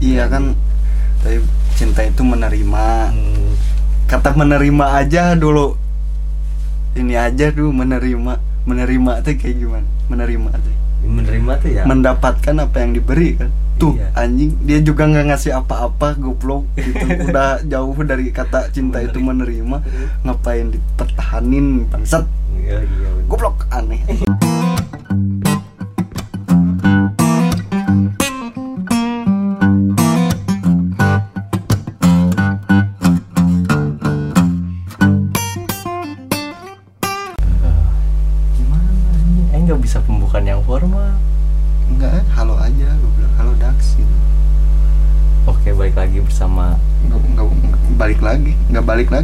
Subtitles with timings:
[0.00, 0.56] iya kan
[1.20, 1.44] tapi
[1.76, 3.12] cinta itu menerima.
[3.12, 3.52] Hmm,
[4.04, 5.76] kata menerima aja dulu.
[6.92, 8.32] Ini aja dulu menerima.
[8.64, 9.86] Menerima tuh kayak gimana?
[10.08, 10.74] Menerima tuh.
[11.00, 11.82] Menerima tuh ya.
[11.84, 13.48] Mendapatkan apa yang diberi kan?
[13.76, 14.12] Tuh Iya.
[14.12, 17.00] anjing dia juga nggak ngasih apa-apa goblok gitu.
[17.28, 19.76] Udah jauh dari kata cinta itu menerima.
[20.24, 22.24] ngapain dipertahanin bangsat?
[22.60, 23.24] Iya iya bener.
[23.28, 24.00] goblok aneh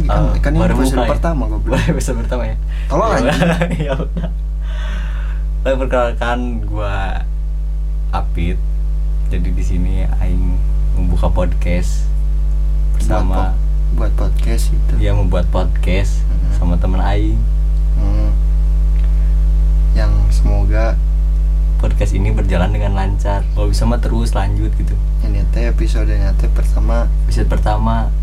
[0.07, 1.11] lagi kan Oh, kan ini baru episode buka ya?
[1.11, 1.83] pertama gue bilang.
[1.85, 2.55] Episode pertama ya?
[2.87, 3.31] Tolong Ya aja.
[3.77, 4.29] ya udah
[5.59, 6.95] Baik, perkenalkan gua
[8.09, 8.55] Apit.
[9.27, 10.55] Jadi di sini Aing
[10.93, 12.07] membuka podcast
[12.93, 13.55] bersama buat, po-
[13.93, 16.51] buat podcast itu dia membuat podcast Mhm.
[16.53, 17.35] sama teman Aing.
[17.93, 18.31] Hmm.
[19.93, 20.93] yang semoga
[21.77, 23.41] podcast ini berjalan dengan lancar.
[23.51, 24.93] Kalau bisa mah terus lanjut gitu.
[25.21, 27.09] Ini teh episodenya teh pertama.
[27.25, 28.13] Episode pertama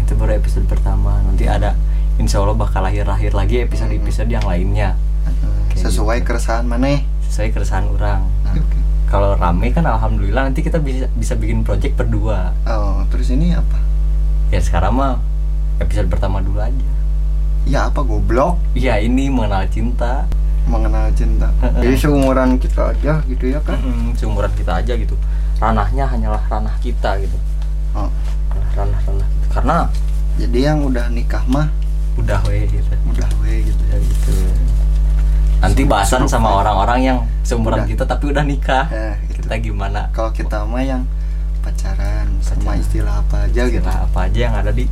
[0.00, 1.20] itu baru episode pertama.
[1.22, 1.76] Nanti ada
[2.16, 4.96] insya Allah bakal lahir-lahir lagi episode-episode yang lainnya.
[5.24, 6.26] Hmm, Kayak sesuai gitu.
[6.28, 7.00] keresahan mana?
[7.24, 8.20] Sesuai keresahan orang.
[8.42, 8.78] Nah, oke.
[9.06, 12.54] kalau rame kan alhamdulillah nanti kita bisa bisa bikin project berdua.
[12.64, 13.78] Oh terus ini apa?
[14.50, 15.18] Ya sekarang mah
[15.78, 16.90] episode pertama dulu aja.
[17.64, 18.58] Ya apa goblok?
[18.72, 20.26] Iya ini mengenal cinta.
[20.66, 21.50] Mengenal cinta.
[21.60, 25.14] Jadi seumuran kita aja gitu ya kan Mm-mm, seumuran kita aja gitu.
[25.58, 27.36] Ranahnya hanyalah ranah kita gitu.
[27.92, 28.06] Oh,
[28.74, 29.39] ranah-ranah gitu.
[29.60, 29.92] Karena
[30.40, 31.68] jadi yang udah nikah mah
[32.16, 32.96] udah weh gitu.
[33.12, 33.82] Udah we gitu.
[33.92, 34.32] Ya gitu.
[35.60, 37.92] Nanti bahasan suruh sama orang-orang yang seumuran Udah.
[37.92, 38.88] kita tapi udah nikah.
[38.88, 39.44] Eh, gitu.
[39.44, 40.08] kita gimana?
[40.16, 41.04] Kalau kita mah yang
[41.60, 42.80] pacaran sama Pacaran.
[42.80, 43.84] istilah apa aja gitu.
[43.84, 44.84] Istilah apa aja yang ada di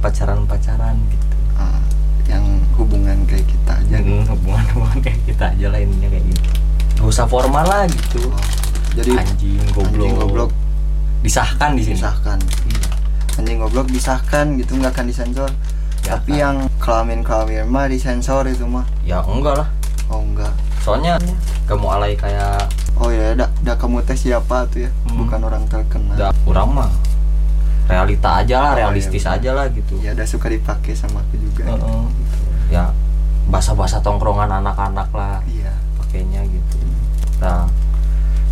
[0.00, 1.36] pacaran-pacaran gitu.
[1.60, 1.84] Ah,
[2.32, 2.44] yang
[2.80, 3.96] hubungan kayak kita aja.
[4.00, 4.16] Gitu.
[4.16, 6.48] Hmm, hubungan-hubungan kayak kita aja lah intinya kayak gitu.
[6.96, 8.32] Gak usah formal lah gitu.
[8.32, 8.40] Oh,
[8.96, 10.50] jadi anjing goblok, anjing goblok.
[11.20, 12.00] Disahkan di sini.
[12.00, 12.40] Disahkan.
[12.40, 12.95] Iya.
[13.38, 15.50] Anjing goblok disahkan gitu nggak akan disensor.
[16.06, 16.40] Ya tapi kan.
[16.40, 18.86] yang kelamin kelamin mah disensor itu mah.
[19.04, 19.68] Ya enggak lah.
[20.08, 20.52] Oh enggak.
[20.80, 21.18] Soalnya
[21.66, 24.90] gak mau alay kayak oh ya dah dah kamu tes siapa tuh ya?
[25.08, 25.26] Hmm.
[25.26, 26.14] bukan orang terkenal.
[26.14, 26.90] Udah kurang mah.
[27.86, 29.38] Realita aja lah Oh, iya, realistis benar.
[29.38, 29.94] aja lah gitu.
[30.02, 31.70] Ya udah suka dipakai sama aku juga.
[31.70, 32.04] Heeh.
[32.66, 32.90] ya
[33.46, 35.70] bahasa-bahasa tongkrongan anak-anak lah iya.
[36.02, 36.76] pakainya gitu.
[37.38, 37.70] Nah.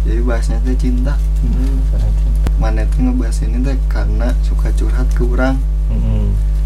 [0.04, 1.16] Jadi bahasnya tuh cinta.
[1.40, 2.06] Mana
[2.44, 5.56] tuh ngebahas ini tuh karena suka curhat ke orang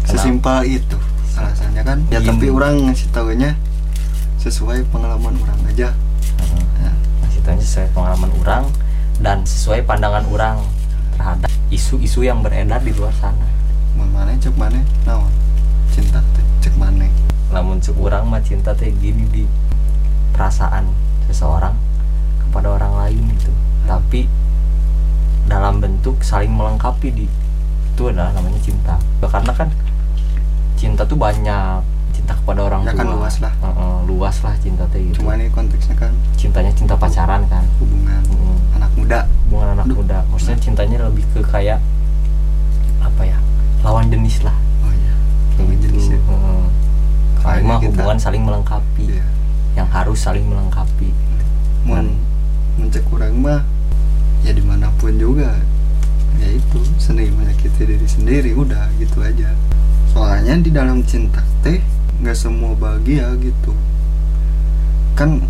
[0.05, 0.97] sesimpel itu
[1.37, 1.97] alasannya kan.
[2.09, 2.33] Ya Iya.
[2.33, 3.55] tapi orang ngasih taunya
[4.41, 5.89] sesuai pengalaman orang aja.
[6.81, 8.63] Nah, masih tanya sesuai pengalaman orang
[9.21, 10.57] dan sesuai pandangan orang
[11.15, 13.47] terhadap isu-isu yang beredar di luar sana.
[13.95, 15.31] Mana cek mana naon?
[15.93, 17.07] Cinta teh cek mana
[17.49, 19.43] namun cek orang mah cinta teh gini di
[20.35, 20.85] perasaan
[21.29, 21.73] seseorang
[22.47, 23.51] kepada orang lain gitu.
[23.85, 24.25] Tapi
[25.45, 27.25] dalam bentuk saling melengkapi di
[27.89, 28.95] itu adalah namanya cinta.
[29.21, 29.69] Karena kan
[30.75, 32.99] cinta tuh banyak cinta kepada orang Ya tua.
[32.99, 33.53] kan luas lah.
[33.59, 35.21] Heeh, luas lah cinta teh gitu.
[35.21, 37.63] Cuma ini konteksnya kan cintanya cinta pacaran kan.
[37.77, 38.75] Hubungan Mm.
[38.79, 39.19] anak muda.
[39.47, 40.17] Hubungan anak muda.
[40.31, 41.79] Maksudnya cintanya lebih ke kayak
[42.99, 43.37] apa ya
[43.81, 44.55] lawan jenis lah.
[44.83, 45.13] Oh iya
[45.59, 45.83] Lawan Gitu.
[45.87, 46.19] jenis ya.
[47.39, 49.05] Mah kita- hubungan saling melengkapi.
[49.09, 49.25] Iya.
[49.75, 51.09] Yang harus saling melengkapi.
[51.87, 52.19] Mau Dan-
[52.79, 53.03] mencek
[53.35, 53.63] mah
[54.43, 55.55] ya di mana pun juga.
[56.39, 56.79] Ya itu.
[57.01, 59.51] Seni menyakiti diri sendiri udah gitu aja.
[60.11, 61.79] Soalnya di dalam cinta teh
[62.19, 63.75] nggak semua bahagia gitu.
[65.15, 65.43] Kan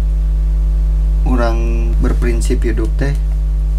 [1.26, 3.14] orang berprinsip hidup teh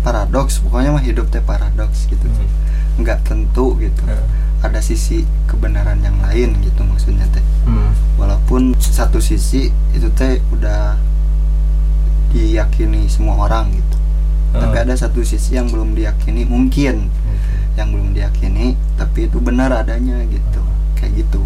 [0.07, 0.63] paradoks.
[0.63, 2.27] Pokoknya mah hidup teh paradoks gitu.
[2.27, 2.49] Hmm.
[3.01, 4.03] nggak tentu gitu.
[4.07, 4.27] Heeh.
[4.61, 7.41] ada sisi kebenaran yang lain gitu maksudnya teh.
[7.65, 7.97] Hmm.
[8.21, 11.01] walaupun satu sisi itu teh udah
[12.33, 13.97] diyakini semua orang gitu
[14.51, 14.85] tapi Heeh.
[14.85, 17.07] ada satu sisi yang belum diyakini mungkin
[17.79, 20.61] yang belum diyakini tapi itu benar adanya gitu.
[20.95, 21.41] Kayak gitu.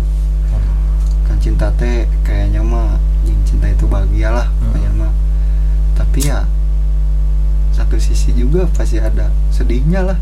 [1.25, 2.97] Kan cinta teh kayaknya mah
[3.45, 5.05] cinta itu bahagia lah Hmm.
[5.05, 5.13] mah.
[5.95, 6.43] Tapi ya
[7.71, 10.19] satu sisi juga pasti ada sedihnya lah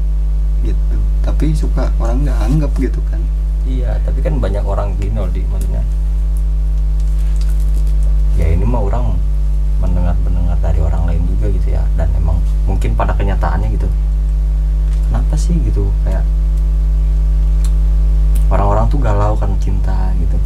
[0.63, 0.97] gitu.
[1.23, 3.23] Tapi suka orang nggak anggap gitu kan.
[3.63, 5.87] Iya tapi kan banyak orang gini loh di maksudnya.
[8.37, 9.17] Ya ini mah orang
[9.83, 11.83] mendengar mendengar dari orang lain juga gitu ya.
[11.99, 12.39] Dan emang
[12.71, 13.91] mungkin pada kenyataannya gitu.
[15.11, 15.91] Kenapa sih gitu?
[16.07, 16.23] Kayak
[18.47, 20.39] orang-orang tuh galau kan cinta gitu.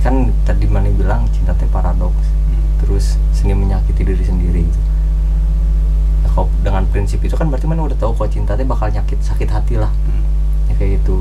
[0.00, 2.32] Kan tadi mana bilang cinta teh paradoks.
[2.80, 4.80] Terus seni menyakiti diri sendiri gitu.
[6.24, 9.20] Ya, kalau dengan prinsip itu kan berarti mana udah tahu kalau cinta teh bakal nyakit
[9.20, 9.92] sakit hati lah.
[10.72, 11.20] Ya kayak gitu.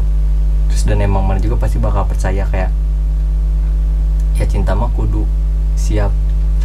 [0.71, 2.71] Terus dan emang mana juga pasti bakal percaya kayak
[4.35, 5.23] ya cinta mah kudu
[5.79, 6.11] siap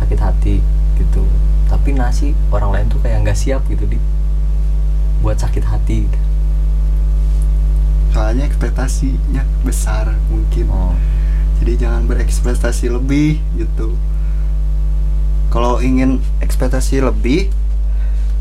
[0.00, 0.56] sakit hati
[0.96, 1.22] gitu.
[1.68, 4.00] Tapi nasi orang lain tuh kayak nggak siap gitu di
[5.20, 6.08] buat sakit hati.
[6.08, 6.20] Gitu.
[8.10, 10.66] soalnya ekspektasinya besar mungkin.
[10.66, 10.98] Oh.
[11.62, 13.94] jadi jangan berekspektasi lebih gitu.
[15.52, 17.54] Kalau ingin ekspektasi lebih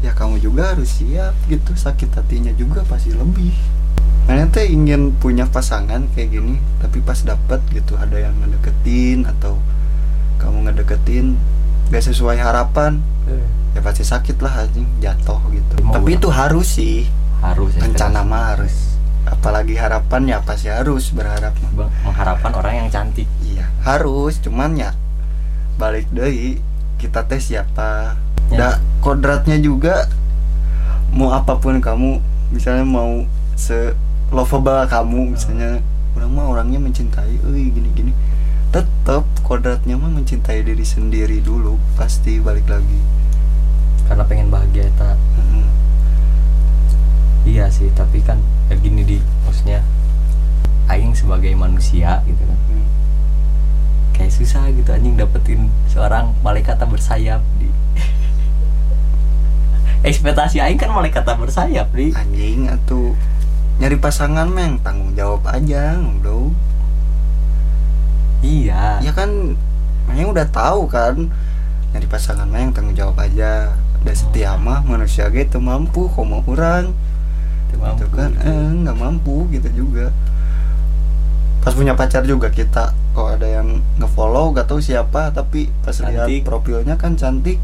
[0.02, 1.78] ya kamu juga harus siap gitu.
[1.78, 3.54] Sakit hatinya juga pasti lebih.
[4.26, 9.58] Mana teh ingin punya pasangan kayak gini tapi pas dapet gitu ada yang ngedeketin atau
[10.39, 11.36] kamu ngedeketin
[11.91, 13.03] gak sesuai harapan
[13.77, 15.74] ya pasti sakit lah anjing jatuh gitu.
[15.86, 17.06] Mau tapi itu harus sih.
[17.39, 18.97] Harus ya, rencana mah harus.
[19.30, 21.53] Apalagi harapan ya pasti harus berharap.
[21.77, 23.30] Bang, mengharapkan orang yang cantik.
[23.45, 24.97] Iya, harus, cuman ya
[25.77, 26.57] balik deui
[26.97, 28.18] kita tes siapa.
[28.50, 28.57] Ya.
[28.57, 28.69] Da
[29.06, 30.09] kodratnya juga
[31.13, 32.19] mau apa pun kamu,
[32.50, 33.94] misalnya mau se
[34.33, 35.80] lovable kamu misalnya.
[36.18, 38.12] Orang mah orangnya mencintai, euy gini-gini.
[38.69, 43.01] Tetap kodratnya mah mencintai diri sendiri dulu, pasti balik lagi.
[44.10, 45.69] karena pengen bahagia eta Mm.
[47.45, 49.86] iya sih tapi kan ya gini di maksudnya
[50.89, 52.89] aing sebagai manusia gitu kan Mm.
[54.18, 57.69] kayak susah gitu anjing dapetin seorang malaikat tak bersayap di
[60.10, 63.13] ekspektasi aing kan malaikat tak bersayap di Anjing atuh
[63.77, 66.50] nyari pasangan meng tanggung jawab aja, bro.
[68.44, 69.00] Iya.
[69.03, 69.56] Ya kan
[70.09, 71.30] Meng udah tahu kan
[71.94, 73.74] nyari pasangan Meng tanggung jawab aja.
[74.01, 76.95] Udah setia mah manusia gitu mampu kok mau kurang
[77.69, 78.15] Teu gitu mampu.
[78.15, 78.31] kan?
[78.41, 80.09] eh nggak mampu gitu juga.
[81.59, 86.31] Pas punya pacar juga kita kok ada yang ngefollow gak tahu siapa tapi pas lihat
[86.47, 87.59] profilnya kan cantik.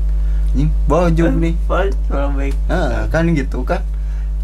[0.55, 0.71] Nih.
[0.87, 3.83] bojong nih baik ah, kan gitu kan.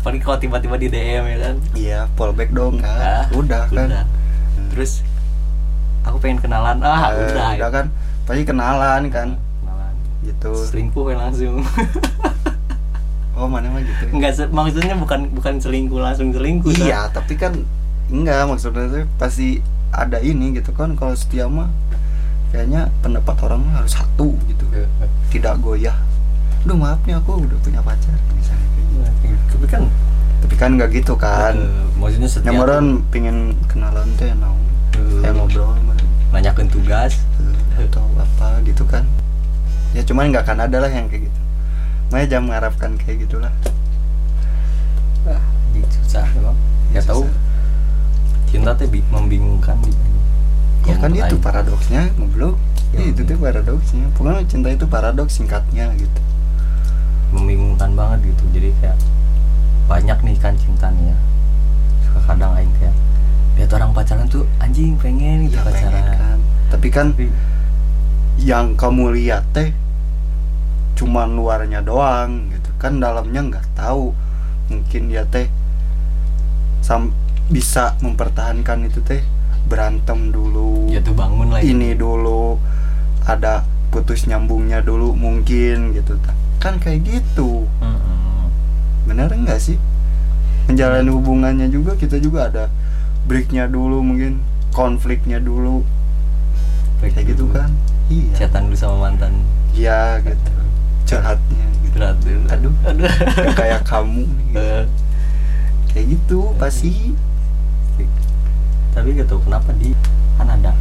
[0.03, 1.55] Paling kalau tiba-tiba di DM ya kan?
[1.77, 3.31] Iya fallback dong kan.
[3.31, 3.69] Udah.
[3.71, 3.87] Kan.
[3.87, 4.03] Udah.
[4.03, 4.67] Hmm.
[4.75, 5.05] terus
[6.03, 7.85] aku pengen kenalan ah Eh, udah udah kan
[8.23, 11.61] pasti kenalan kan kenalan gitu selingkuh kan langsung
[13.37, 14.11] oh mana mah gitu ya?
[14.11, 16.83] Enggak, se- maksudnya bukan bukan selingkuh langsung selingkuh kan?
[16.83, 17.53] Iya, tapi kan
[18.07, 21.71] enggak maksudnya tuh pasti ada ini gitu kan kalau setia mah
[22.49, 24.65] kayaknya pendapat orang harus satu gitu.
[24.71, 25.09] Eh, eh.
[25.29, 25.95] Tidak goyah.
[26.61, 29.45] Duh maaf nih aku udah punya pacar misalnya gitu.
[29.49, 29.81] tapi kan
[30.41, 31.53] Tapi kan nggak gitu kan.
[31.55, 34.29] eh, maksudnya setiap Nyamuran pingin kenalan teh.
[34.29, 34.37] Eh.
[35.17, 35.71] Kayak ngobrol
[36.31, 37.19] nanyakin tugas
[37.73, 39.03] Eh, atau apa gitu kan.
[39.91, 41.39] Ya cuman nggak akan ada lah yang kayak gitu.
[42.09, 43.51] Makanya jangan mengharapkan kayak gitulah.
[45.23, 45.41] ah,
[46.01, 46.57] susah emang
[46.89, 47.39] nggak tahu Susah.
[48.47, 49.91] cinta teh bi- membingungkan di
[50.81, 52.57] Ya kan itu paradoksnya ngobrol.
[52.91, 54.03] Ya, Ya, itu tuh paradoksnya.
[54.11, 56.19] Pokoknya cinta itu paradoks singkatnya gitu.
[57.31, 58.97] membingungkan banget gitu jadi kayak
[59.87, 61.17] banyak nih kan cinta nih ya
[62.03, 62.91] suka kadang aing kayak
[63.57, 65.91] lihat orang pacaran tuh anjing pengen gitu Ya, pacaran.
[65.91, 66.37] pengen kan.
[66.71, 67.25] Tapi kan Tapi,
[68.41, 69.69] yang kamu lihat teh
[70.95, 72.69] cuman luarnya doang gitu.
[72.77, 74.13] Kan dalamnya nggak tahu.
[74.71, 75.51] Mungkin ya teh
[76.81, 77.11] sam
[77.51, 79.21] bisa mempertahankan itu teh
[79.67, 82.57] berantem dulu ya tuh bangun lagi ini dulu
[83.23, 83.61] ada
[83.93, 86.17] putus nyambungnya dulu mungkin gitu
[86.57, 87.67] kan kayak gitu.
[87.83, 88.49] Mm-mm.
[89.05, 89.77] bener nggak sih?
[90.65, 92.65] Menjalani hubungannya juga kita juga ada
[93.25, 95.83] breaknya dulu mungkin konfliknya dulu.
[97.01, 97.69] Kayak gitu kan?
[98.07, 98.45] Iya.
[98.45, 99.33] Chatan dulu sama mantan.
[99.73, 100.51] Iya gitu.
[101.07, 101.65] Curhatnya.
[101.81, 102.45] Gitu dulu.
[102.49, 102.73] Aduh.
[102.85, 103.09] aduh.
[103.57, 104.59] Kayak kamu gitu.
[104.59, 104.83] Eh,
[105.91, 107.13] kayak gitu pasti.
[108.91, 109.95] Tapi gitu kenapa di
[110.35, 110.75] kan ada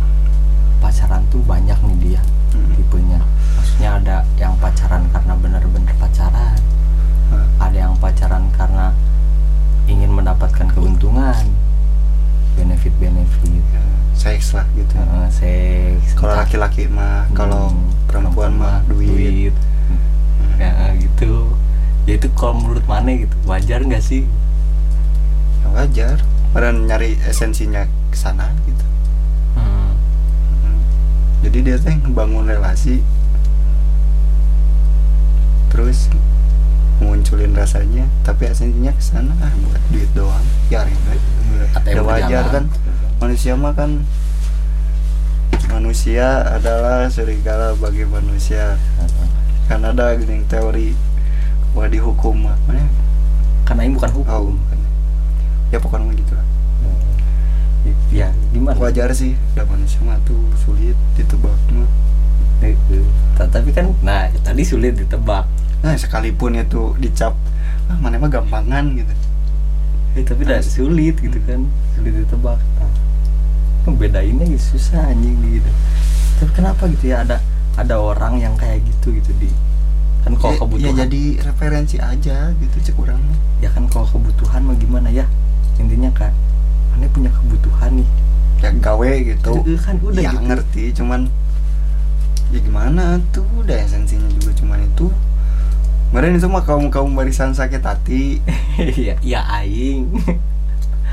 [0.82, 2.74] pacaran tuh banyak nih dia Hmm.
[2.74, 3.22] tipenya.
[3.54, 6.58] Maksudnya ada yang pacaran karena benar-benar pacaran
[14.40, 14.96] seks lah gitu.
[15.28, 16.16] Seks.
[16.16, 20.56] Kalau laki-laki mah kalau Hmm, perempuan mah duit, Hmm.
[20.56, 21.52] ya gitu.
[22.08, 24.24] Ya itu kalau menurut mana gitu wajar nggak sih?
[25.60, 26.16] Ya, wajar.
[26.56, 28.84] Orang nyari esensinya ke sana gitu.
[29.60, 29.92] Hmm.
[30.64, 30.80] Hmm.
[31.44, 33.04] jadi dia teh ngebangun relasi.
[35.68, 36.08] Terus
[36.96, 40.44] munculin rasanya tapi esensinya ke sana ah buat duit doang.
[40.72, 40.88] Ya
[41.76, 42.64] ATM ya wajar kan.
[43.20, 44.00] Manusia mah kan
[45.70, 48.76] manusia adalah serigala bagi manusia.
[49.70, 50.92] Kan ada gini teori
[51.70, 52.82] bahwa dihukum mah mana
[53.62, 54.34] karena ini bukan hukum.
[54.34, 54.78] Oh bukan.
[55.70, 56.46] ya pokoknya gitu lah.
[58.10, 58.74] Ya gimana?
[58.82, 61.86] Wajar sih udah manusia mah tuh sulit ditebak mah.
[63.38, 65.46] Ta- tapi kan nah tadi sulit ditebak.
[65.86, 67.38] Nah sekalipun itu dicap
[67.86, 69.14] ah, mana mah gampangan gitu.
[70.18, 71.62] Eh, tapi udah sulit gitu kan.
[71.94, 72.58] Sulit ditebak.
[72.58, 72.90] nah,
[73.86, 75.70] bedainnya gitu susah anjing gitu.
[76.40, 77.40] Tapi kenapa gitu ya ada
[77.76, 79.48] ada orang yang kayak gitu gitu di?
[80.20, 83.20] Kan kalau Ya- ya, kebutuhan jadi referensi aja gitu cek orang.
[83.60, 85.24] Ya kan kalau kebutuhan mah gimana ya?
[85.80, 86.32] Intinya kak
[86.92, 88.08] aneh punya kebutuhan nih
[88.60, 89.52] ya gawe gitu.
[89.64, 90.44] Eh, kan udah ya gitu.
[90.44, 91.20] ngerti cuman
[92.52, 95.08] ya gimana tuh udah esensinya juga cuman itu.
[96.10, 98.44] Kemarin itu mah kaum kaum barisan sakit hati.
[98.76, 100.12] Iya iya aing.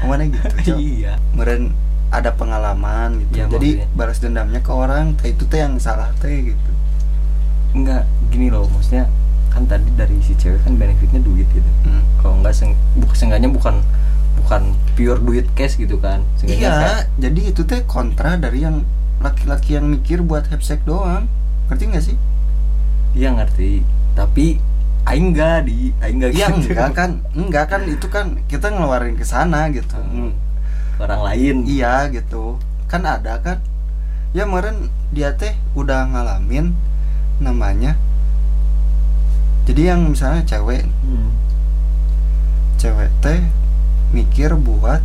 [0.04, 1.16] Mana gitu iya.
[1.32, 1.72] Kemarin
[2.10, 3.98] ada pengalaman gitu Iya, jadi maksudnya.
[3.98, 6.72] balas dendamnya ke orang teh itu teh yang salah teh gitu
[7.74, 9.06] enggak gini loh maksudnya
[9.50, 12.04] kan tadi dari si cewek kan benefitnya duit gitu Hmm.
[12.18, 13.80] kalau enggak seng, buk, seenggaknya bukan
[14.38, 14.62] bukan
[14.94, 18.86] pure duit cash gitu kan Seenggaknya iya kayak- jadi itu teh kontra dari yang
[19.18, 21.26] laki-laki yang mikir buat hepsek doang
[21.68, 22.18] ngerti nggak sih
[23.14, 23.82] iya ngerti
[24.14, 24.62] tapi
[25.04, 26.72] aing enggak di aing enggak Iya gitu.
[26.72, 30.32] enggak kan enggak kan itu kan kita ngeluarin ke sana gitu Hmm.
[31.01, 31.56] Orang lain.
[31.66, 32.58] Iya gitu.
[32.89, 33.62] Kan ada kan?
[34.36, 36.74] Ya kemarin dia teh udah ngalamin
[37.42, 37.96] namanya.
[39.68, 40.86] Jadi yang misalnya cewek.
[41.04, 41.32] Hmm.
[42.77, 43.42] cewek teh
[44.13, 45.01] mikir buat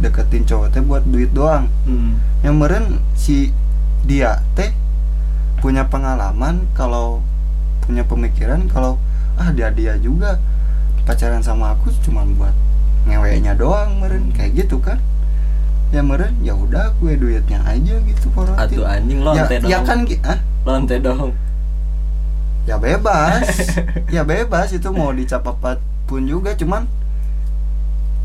[0.00, 1.68] deketin cowok teh buat duit doang.
[1.84, 2.16] Hmm.
[2.40, 3.52] yang kemarin si
[4.08, 4.72] dia teh
[5.60, 7.20] punya pengalaman kalau
[7.84, 8.96] punya pemikiran kalau
[9.36, 10.38] ah dia dia juga
[11.04, 12.54] pacaran sama aku cuma buat
[13.06, 14.32] ngeweknya doang meren.
[14.34, 14.98] Kayak gitu kan.
[15.88, 19.70] Ya meren ya udah gue duitnya aja gitu porotin Atuh anjing ya, lonte dong.
[19.72, 20.38] ya kan ah
[20.68, 21.32] lonte dong.
[22.68, 23.48] ya bebas.
[24.14, 26.88] Ya bebas itu mau dicap apa pun juga cuman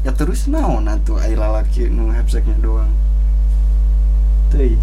[0.04, 2.92] ya terus naon atuh ai lalaki nu hepseknya doang.
[4.52, 4.76] Tuh.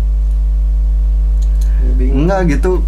[2.01, 2.81] enggak gitu.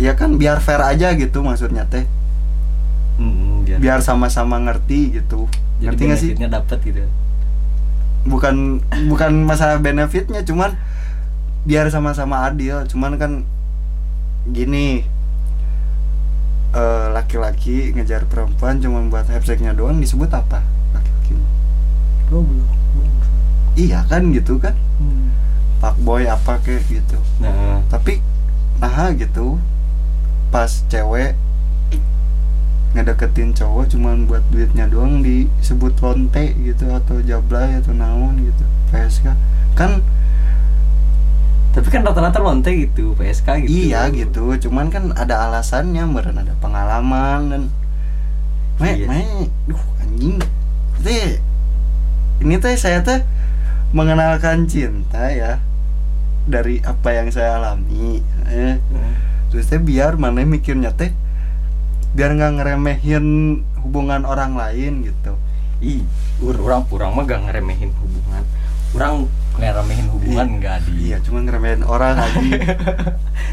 [0.00, 2.08] Ya kan biar fair aja gitu maksudnya teh.
[3.68, 5.44] Biar, biar sama-sama ngerti gitu
[5.78, 6.50] jadi ngerti nggak sih?
[6.50, 7.02] dapat gitu.
[8.28, 10.74] bukan bukan masalah benefitnya cuman
[11.68, 12.84] biar sama-sama adil.
[12.88, 13.32] Cuman kan
[14.48, 15.04] gini
[16.72, 20.64] eh, laki-laki ngejar perempuan cuma buat hepseknya doang disebut apa
[20.96, 21.36] laki-laki?
[22.32, 22.68] Goblok.
[23.76, 24.74] iya kan gitu kan?
[24.98, 25.30] Hmm.
[25.78, 27.22] pak boy apa kek gitu.
[27.38, 28.18] Nah, tapi
[28.82, 29.62] nah gitu.
[30.50, 31.38] Pas cewek
[32.98, 39.30] ngedeketin cowok cuman buat duitnya doang disebut lonte gitu atau jablay atau naon gitu PSK
[39.72, 40.02] kan
[41.68, 43.70] tapi kan rata-rata lonte gitu, PSK gitu.
[43.70, 47.62] iya gitu cuman kan ada alasannya meren ada pengalaman dan
[48.78, 49.06] me Iya.
[49.06, 49.20] me
[49.66, 50.38] duh anjing
[50.98, 51.38] teh
[52.40, 53.22] ini teh saya teh
[53.90, 55.62] mengenalkan cinta ya
[56.44, 59.14] dari apa yang saya alami eh Hmm.
[59.48, 61.14] terus teh biar mana mikirnya teh
[62.10, 63.26] biar nggak ngeremehin
[63.78, 65.32] hubungan orang lain gitu
[65.78, 66.02] Ih,
[66.40, 68.42] ur- orang kurang mah gak ngeremehin hubungan.
[68.90, 71.06] Orang ngeremehin hubungan enggak di.
[71.06, 72.50] iya cuman ngeremehin orang anjing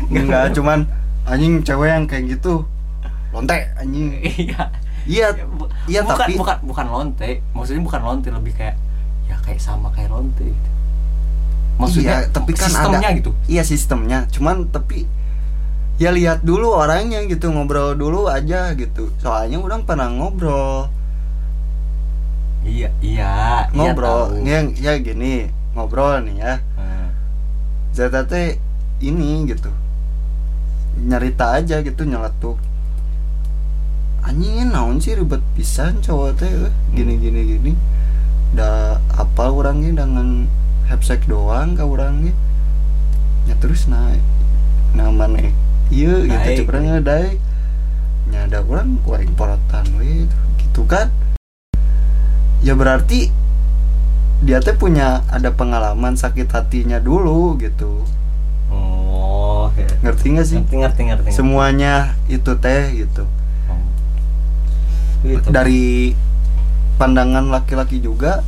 [0.26, 0.90] nggak cuman
[1.24, 2.66] anjing cewek yang kayak gitu
[3.30, 4.64] lonte anjing Iya.
[5.06, 7.30] iya Bu- iya bukan, tapi bukan bukan lonte.
[7.52, 8.74] Maksudnya bukan lonte lebih kayak
[9.26, 10.70] ya kayak sama kayak lonte gitu.
[11.76, 13.32] Maksudnya Iya, tapi kan sistemnya ada- gitu.
[13.46, 15.06] iya sistemnya cuman tapi
[15.96, 19.12] ya lihat dulu orangnya gitu ngobrol dulu aja gitu.
[19.20, 20.92] Soalnya orang pernah ngobrol.
[22.66, 23.70] Iya, iya.
[23.72, 24.82] ngobrol Iya, tahu.
[24.82, 25.34] ya, ya gini
[25.78, 26.54] ngobrol nih ya.
[26.76, 27.08] Hmm.
[27.94, 28.58] Zeta teh
[29.04, 29.70] ini gitu
[30.96, 32.58] nyerita aja gitu nyeletuk.
[34.26, 37.72] Anjing naon sih ribet pisan cowok teh eh, gini gini gini.
[38.56, 40.48] Da apa orangnya dengan
[40.88, 42.34] hepsek doang ke orangnya?
[43.46, 44.24] Ya terus naik
[44.96, 45.52] nah mana
[45.90, 47.38] iya gitu cekranya daik
[48.26, 50.26] nya ada orang kuaing porotan we
[50.58, 51.14] gitu kan
[52.60, 53.30] ya berarti
[54.42, 58.04] dia teh punya ada pengalaman sakit hatinya dulu gitu
[58.68, 59.88] Oh, ya.
[60.04, 61.24] ngerti nggak sih Ngerti, ngerti, ngerti.
[61.30, 61.38] ngerti.
[61.38, 61.94] semuanya
[62.28, 63.24] itu teh gitu
[63.66, 63.80] Oh.
[65.24, 65.48] Gitu.
[65.50, 66.14] dari
[66.96, 68.42] pandangan laki-laki juga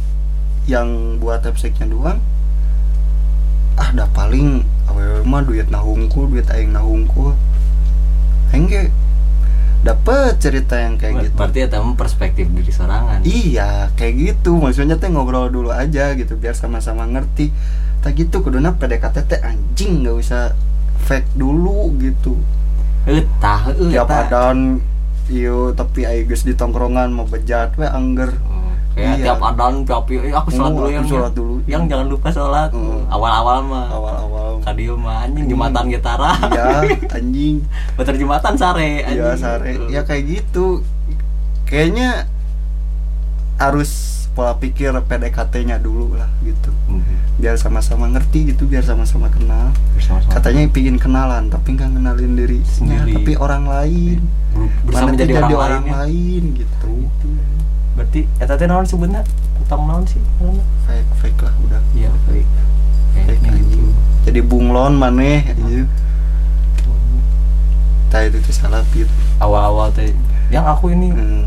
[0.66, 2.20] yang buat hepseknya doang
[3.76, 4.62] ah dah paling
[5.28, 7.36] mah duit nahungkul duit aing nahungkul.
[8.50, 8.84] Aing ge
[9.80, 11.36] dapet cerita yang kayak Ber- gitu.
[11.38, 13.22] Berarti ya temen perspektif diri sorangan.
[13.24, 14.56] iya kayak gitu.
[14.56, 17.52] Maksudnya teh ngobrol dulu aja gitu biar sama-sama ngerti.
[18.00, 20.56] Tak gitu kuduna PDKT teh anjing nggak usah
[21.02, 22.36] fake dulu gitu.
[23.06, 24.84] Eh, tah, eh, tiap adan
[25.28, 28.32] iyo tapi aing geus di tongkrongan mau bejat we angger.
[28.42, 28.56] Oh,
[28.98, 29.30] Iya.
[29.30, 31.56] tiap adan tiap eh, aku sholat Oh, dulu aku yang sholat dulu.
[31.66, 32.70] yang jangan lupa sholat.
[32.74, 33.06] Oh.
[33.08, 33.86] awal-awal mah.
[33.88, 34.37] Awal-awal
[34.76, 36.68] mah anjing jumatan gitara iya
[37.16, 37.64] anjing.
[37.96, 39.40] Bener jumatan sare iya anjing.
[39.40, 39.72] sare.
[39.88, 40.84] Ya kayak gitu.
[41.68, 42.28] Kayaknya
[43.58, 46.70] harus pola pikir PDKT-nya dulu lah gitu.
[46.92, 47.16] Mhm.
[47.38, 49.70] biar sama-sama ngerti gitu biar sama-sama kenal.
[49.94, 50.34] Bersama-sama.
[50.34, 52.34] katanya pingin kenalan tapi nggak kenalin
[52.66, 53.14] Sendiri.
[53.14, 54.20] tapi orang lain.
[54.90, 55.94] Bersama jadi orang, orang lain, ya.
[56.02, 56.94] lain gitu.
[57.94, 59.22] Berarti eta teh naon sebutna
[59.62, 60.22] utang naon sih?
[60.90, 61.82] Fake fake lah udah.
[61.94, 62.48] Iya baik
[63.26, 63.87] fake kayaknya gitu
[64.28, 65.88] jadi bunglon maneh gitu.
[68.12, 69.08] Tah itu tuh salah pit.
[69.40, 70.12] Awal-awal teh.
[70.52, 71.44] Yang aku ini hmm.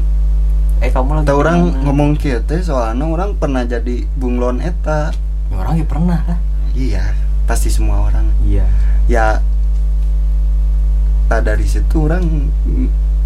[0.80, 5.12] eh kamu lagi orang ngomong kieu teh soalnya orang pernah jadi bunglon eta.
[5.52, 6.38] Ya, orang ya pernah lah.
[6.72, 7.04] Iya
[7.44, 8.24] pasti semua orang.
[8.48, 8.64] Iya.
[9.04, 9.44] Ya
[11.30, 12.50] nah dari situ orang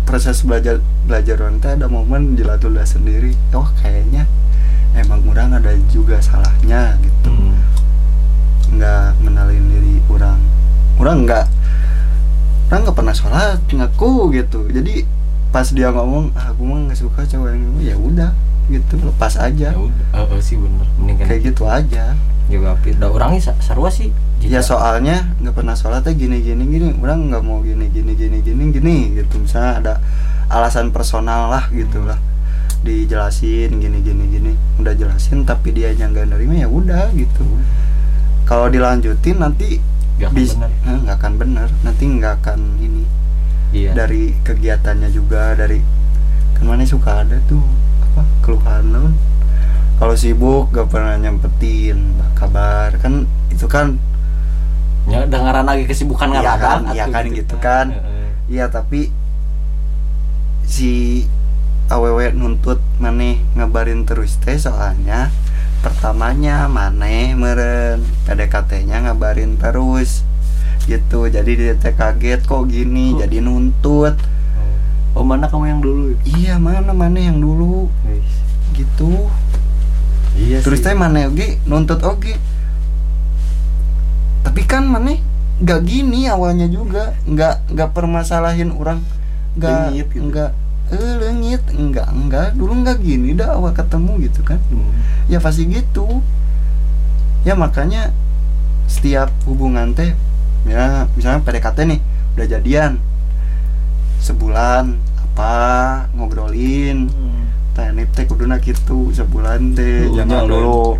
[0.04, 0.76] proses belajar
[1.08, 3.38] belajar orang teh ada momen jilatullah sendiri.
[3.54, 4.26] Oh kayaknya
[4.98, 7.30] emang orang ada juga salahnya gitu.
[7.30, 7.54] Hmm.
[8.78, 10.40] Nggak menalin diri orang.
[10.98, 11.46] Orang nggak
[12.70, 14.66] orang nggak pernah sholat ngaku gitu.
[14.70, 15.06] Jadi
[15.54, 18.30] pas dia ngomong ah, aku mah nggak suka cowok yang ini." ya udah
[18.70, 18.94] gitu.
[18.98, 19.70] Lepas aja.
[19.70, 20.86] Ya udah eh, sih bener.
[20.98, 22.04] Mending kan kayak gitu aja.
[22.50, 24.12] Juga da orangnya sarua sih
[24.44, 26.62] ya soalnya nggak pernah sholatnya gini gini.
[26.68, 29.40] Gini orang nggak mau gini gini gini gini gini gitu.
[29.40, 29.94] Misalnya ada
[30.50, 32.18] alasan personal lah gitu lah.
[32.84, 34.52] Dijelasin gini gini gini.
[34.76, 37.46] Udah jelasin tapi dia yang nggak nerima ya udah gitu
[38.44, 39.80] kalau dilanjutin nanti
[40.14, 40.70] Gak akan bis- bener.
[40.84, 41.68] eh, nggak akan bener.
[41.80, 43.04] Nanti nggak akan ini.
[43.72, 43.90] Iya.
[43.92, 45.82] Dari kegiatannya juga dari
[46.54, 47.58] kan mana suka ada tuh
[48.04, 49.12] apa keluhan non
[49.94, 51.98] kalau sibuk gak pernah nyempetin
[52.32, 52.94] kabar.
[52.96, 53.98] Kan itu kan
[55.04, 57.54] ya dengaran lagi kesibukan Iya kan, iya kan gitu.
[57.58, 57.86] kan.
[57.90, 58.28] Heeh.
[58.46, 59.10] Iya tapi
[60.64, 61.24] si
[61.86, 65.28] aww nuntut maneh ngabarin terus teh soalnya
[65.84, 70.24] pertamanya maneh meren PDKT-nya ngabarin terus.
[70.88, 71.28] Gitu.
[71.28, 73.12] Jadi dia teh kaget kok gini?
[73.12, 73.28] Kok?
[73.28, 74.16] jadi nuntut.
[75.12, 75.20] Oh.
[75.20, 76.16] Mana kamu yang dulu?
[76.24, 77.92] Iya mana maneh yang dulu?
[78.08, 78.32] Wis.
[78.74, 79.28] gitu.
[80.34, 82.34] Iya terus teh maneh oge nuntut oge.
[84.42, 85.20] Tapi kan maneh
[85.60, 87.12] nggak gini awalnya juga.
[87.28, 89.04] Nggak nggak permasalahin orang.
[89.54, 90.63] Nggak Lengit gitu.
[90.96, 94.94] Eh lengit enggak enggak dulu nggak gini dah awal ketemu gitu kan Hmm.
[95.26, 96.22] ya pasti gitu
[97.42, 98.14] ya makanya
[98.86, 100.14] setiap hubungan teh
[100.64, 102.00] ya misalnya PDKT nih
[102.34, 102.92] udah jadian
[104.18, 105.52] sebulan apa
[106.12, 107.44] ngobrolin Hmm.
[107.72, 110.46] teh ini teh kuduna gitu sebulan teh jangan.
[110.46, 110.96] dulu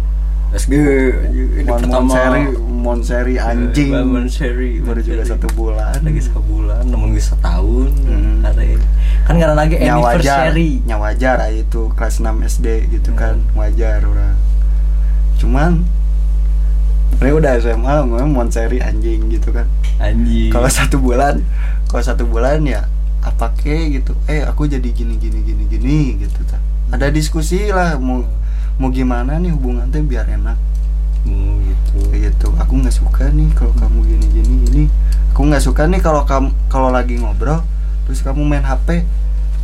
[0.55, 2.15] SG ini mon pertama.
[2.15, 3.91] seri mon seri anjing.
[3.91, 5.99] Mon seri baru juga satu bulan.
[5.99, 8.41] Lagi sebulan namun bisa setahun Hmm.
[8.41, 8.87] ada ini
[9.25, 10.85] kan karena lagi nya anniversary.
[10.85, 13.19] nya wajar ah, itu kelas 6 SD gitu Hmm.
[13.19, 13.37] kan.
[13.55, 14.37] Wajar orang.
[15.37, 15.83] Cuman
[17.19, 19.67] ini udah SMA ngomong mon seri anjing gitu kan.
[19.99, 20.53] Anjing.
[20.53, 21.43] Kalau satu bulan
[21.89, 22.87] kalau satu bulan ya
[23.23, 24.15] apa ke gitu.
[24.27, 26.61] Eh aku jadi gini gini gini gini gitu ta.
[26.93, 28.23] ada diskusi lah mau
[28.77, 30.59] mau gimana nih hubungan teh biar enak?
[31.23, 31.99] Hmm, gitu.
[32.09, 32.47] Kayak gitu.
[32.57, 34.55] Aku nggak suka nih kalau kamu gini gini.
[34.63, 34.85] Gini
[35.31, 37.59] aku nggak suka nih kalau kamu kalau lagi ngobrol
[38.05, 39.03] terus kamu main HP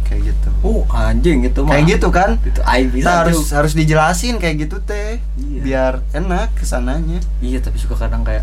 [0.03, 0.49] kayak gitu.
[0.61, 2.31] Oh anjing itu mah kayak gitu kan?
[2.43, 3.55] itu aib bisa Kita harus tuh.
[3.55, 5.23] harus dijelasin kayak gitu teh.
[5.37, 5.61] Iya.
[5.61, 7.23] biar enak ke sananya.
[7.39, 8.43] Iya tapi suka kadang kayak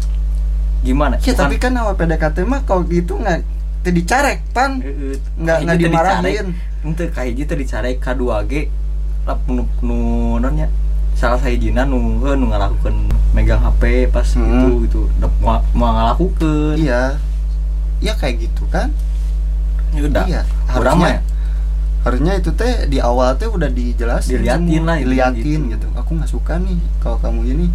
[0.79, 1.17] gimana?
[1.17, 3.43] Ya Bukan- tapi kan awal PDKT mah kalau gitu nggak
[3.83, 4.79] dicarek pan.
[5.35, 6.47] Nggak nggak gitu dimarahin.
[6.79, 8.53] Ente kayak gitu dicarek K2G
[9.27, 9.97] lah nu nu
[10.37, 10.71] nonnya.
[11.13, 12.93] Salah saya jina nu nu ngalakukan
[13.31, 14.81] megang HP pas Hmm.
[14.81, 15.05] gitu.
[15.11, 17.19] Gitu mau mau ngalakukan iya.
[17.99, 18.89] Ya kayak gitu kan?
[19.91, 20.25] Ya udah.
[20.25, 21.21] Iya harusnya ya?
[21.99, 24.39] harusnya itu teh di awal teh udah dijelasin.
[24.39, 25.75] Diliatin lah, diliatin gitu.
[25.75, 25.87] gitu.
[25.93, 27.67] aku nggak suka nih kalau kamu gini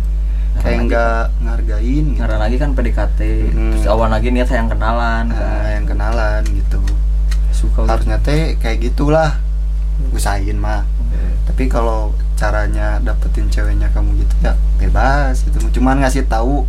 [0.52, 2.18] Nah, kayak nggak ngargain gitu.
[2.18, 3.72] karena lagi kan PDKT Hmm.
[3.72, 5.68] terus awal lagi niat sayang kenalan Nah, kan.
[5.74, 6.80] yang kenalan gitu.
[7.50, 7.84] Suka.
[7.84, 9.36] Harusnya teh kayak gitulah.
[10.10, 10.84] Usahain mah
[11.46, 15.58] Tapi kalau caranya dapetin ceweknya kamu gitu ya bebas gitu.
[15.78, 16.66] Cuman ngasih tahu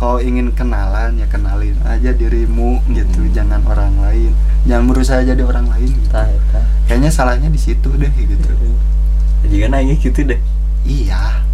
[0.00, 3.20] kalau ingin kenalan ya kenalin aja dirimu gitu.
[3.20, 3.32] Hmm.
[3.36, 4.32] jangan orang lain.
[4.64, 6.16] Jangan berusaha jadi orang lain gitu.
[6.88, 8.50] kayaknya salahnya di situ deh gitu.
[9.48, 10.40] Jika nanya gitu deh.
[10.88, 11.44] Iya.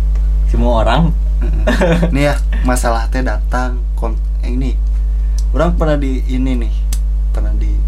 [0.47, 1.11] Semua orang.
[2.15, 2.35] Nih ya
[2.69, 3.83] masalah teh datang.
[3.99, 4.15] Kon
[4.47, 4.79] eh, ini.
[5.51, 6.75] Orang pernah di ini nih
[7.37, 7.86] pernah di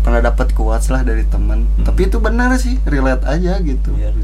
[0.00, 1.68] pernah dapat kuat lah dari temen.
[1.70, 1.84] Hmm.
[1.84, 3.92] tapi itu benar sih relate aja gitu.
[3.92, 4.16] Biar-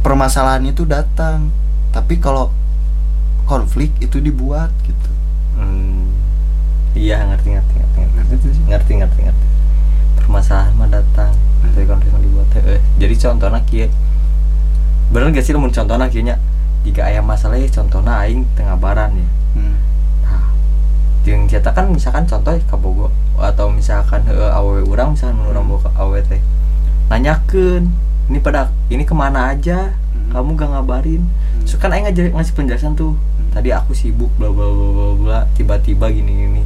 [0.00, 1.50] permasalahan itu datang
[1.90, 2.52] tapi kalau
[3.44, 5.10] konflik itu dibuat gitu.
[5.54, 6.12] Hmm.
[6.92, 7.98] iya ngerti ngerti ngerti.
[7.98, 9.46] Ngerti Ngerti ngerti ngerti ngerti.
[10.16, 11.72] Permasalahan mah datang Hmm.
[11.72, 12.46] dari konflik yang dibuat.
[12.58, 13.86] Eh jadi contohnya kia.
[15.06, 16.36] Bener gak sih lamun contohnya kieu nya
[16.82, 19.26] jika ayam masalah ya contohnya aing tengah baran ya.
[19.54, 19.74] Hmm.
[21.26, 25.90] Yang cerita kan misalkan contoh kabogo atau misalkan heueuh awewe urang misalkan mun urang boga
[25.94, 26.38] awewe teh.
[27.06, 27.90] Nanyakeun
[28.26, 29.94] ini pada ini ke mana aja?
[30.10, 30.32] Hmm.
[30.32, 31.22] kamu gak ngabarin.
[31.62, 33.52] So kan aing ngajar ngasih penjelasan tuh Hmm.
[33.52, 36.62] tadi aku sibuk bla bla bla bla bla tiba-tiba gini gini.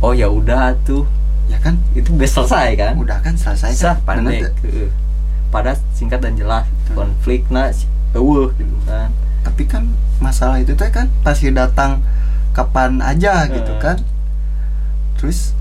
[0.00, 1.04] Oh ya udah tuh.
[1.46, 1.78] Ya kan?
[1.92, 2.94] Itu udah selesai kan?
[2.96, 4.38] Udah kan selesai sah kan Bener.
[4.38, 4.52] pandai tuh.
[4.64, 4.90] Heeh.
[5.50, 6.94] pada singkat dan jelas Hmm.
[6.94, 7.66] konflik nah
[8.12, 9.10] eueuh gitu kan.
[9.42, 9.82] Tapi kan
[10.18, 11.98] masalah itu teh kan pasti datang
[12.50, 13.82] kapan aja gitu Hmm.
[13.82, 13.98] kan.
[15.16, 15.52] Terus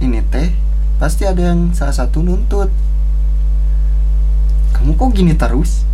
[0.00, 0.50] ini teh
[0.96, 2.68] pasti ada yang salah satu nuntut.
[4.72, 5.84] Kamu kok gini terus?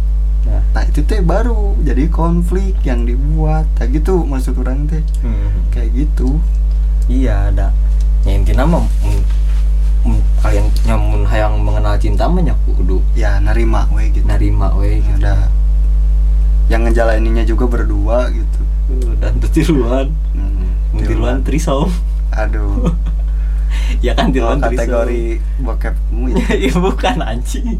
[0.46, 0.62] Nah.
[0.72, 3.66] Nah itu teh baru jadi konflik yang dibuat.
[3.74, 5.02] Kayak gitu maksud orang teh.
[5.20, 5.66] Hmm.
[5.70, 6.38] kayak gitu.
[7.06, 7.68] Iya ada.
[8.26, 9.22] Ya intinya mah mm,
[10.06, 14.26] mm, kalian nyamun hayang mengenal cinta mah nyaku kudu ya nerima we gitu.
[14.26, 15.18] Narima we gitu.
[15.22, 15.46] ada
[16.66, 18.60] yang ngejalaninnya juga berdua gitu.
[19.18, 21.90] Dan tetiluan hmm, tiluan trisom
[22.34, 22.90] aduh.
[24.02, 26.46] Ya kan oh, tiluan kategori bokepmu ya?
[26.68, 27.78] Ya bukan anjing.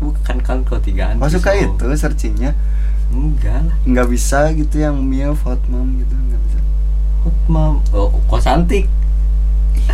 [0.00, 2.52] Bukan kan kau tiga oh suka itu searchingnya?
[3.08, 3.76] Enggak lah.
[3.88, 6.58] Nggak bisa gitu yang mia hot mom gitu nggak bisa.
[7.24, 7.74] Hot mom.
[7.96, 8.84] Oh kok cantik?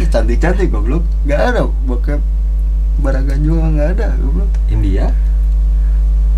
[0.03, 1.07] Ih, cantik cantik goblok.
[1.23, 2.21] Nggak ada bokep
[2.99, 4.51] baraga juga nggak ada goblok.
[4.71, 5.15] India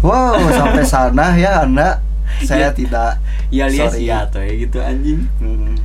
[0.02, 2.00] wow sampai sana ya anda.
[2.42, 2.74] Saya Ya.
[2.74, 3.10] tidak
[3.48, 5.24] ya lihat ya tuh ya gitu anjing.
[5.38, 5.78] Hmm.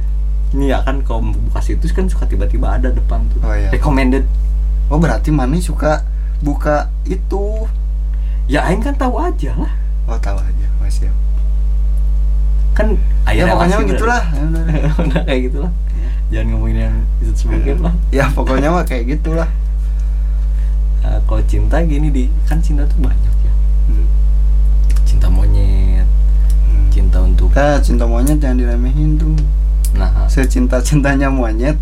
[0.51, 3.39] ini ya kan kalau buka situs kan suka tiba-tiba ada depan tuh.
[3.39, 3.71] Oh, iya.
[3.71, 4.27] recommended.
[4.91, 6.03] Oh berarti mana suka
[6.43, 7.69] buka itu?
[8.51, 9.71] Ya aing kan tahu aja lah.
[10.11, 10.67] Oh tahu aja.
[10.83, 11.15] Oh, siap.
[12.75, 12.99] Kan
[13.31, 14.23] ya pokoknya masih gitulah.
[15.07, 15.21] udah.
[15.23, 15.71] kayak gitulah.
[16.35, 17.93] Jangan ngomongin yang itu sebelumnya lah.
[18.11, 19.47] Ya pokoknya mah kayak gitulah.
[20.99, 23.23] Nah, kalau cinta gini di kan cinta tuh banyak.
[23.23, 23.30] ya
[23.91, 24.07] Hmm.
[25.03, 26.07] cinta monyet.
[26.07, 26.87] Hmm.
[26.87, 29.35] cinta untuk Nah, cinta monyet jangan diremehin tuh.
[29.99, 31.75] Nah secinta cintanya monyet.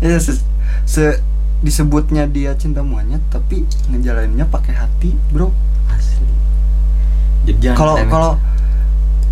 [0.00, 0.40] Ya se,
[0.88, 1.20] se-
[1.60, 5.52] disebutnya dia cinta monyet tapi ngejalaninnya pakai hati bro.
[5.92, 6.28] Asli.
[7.76, 8.32] Kalau kalau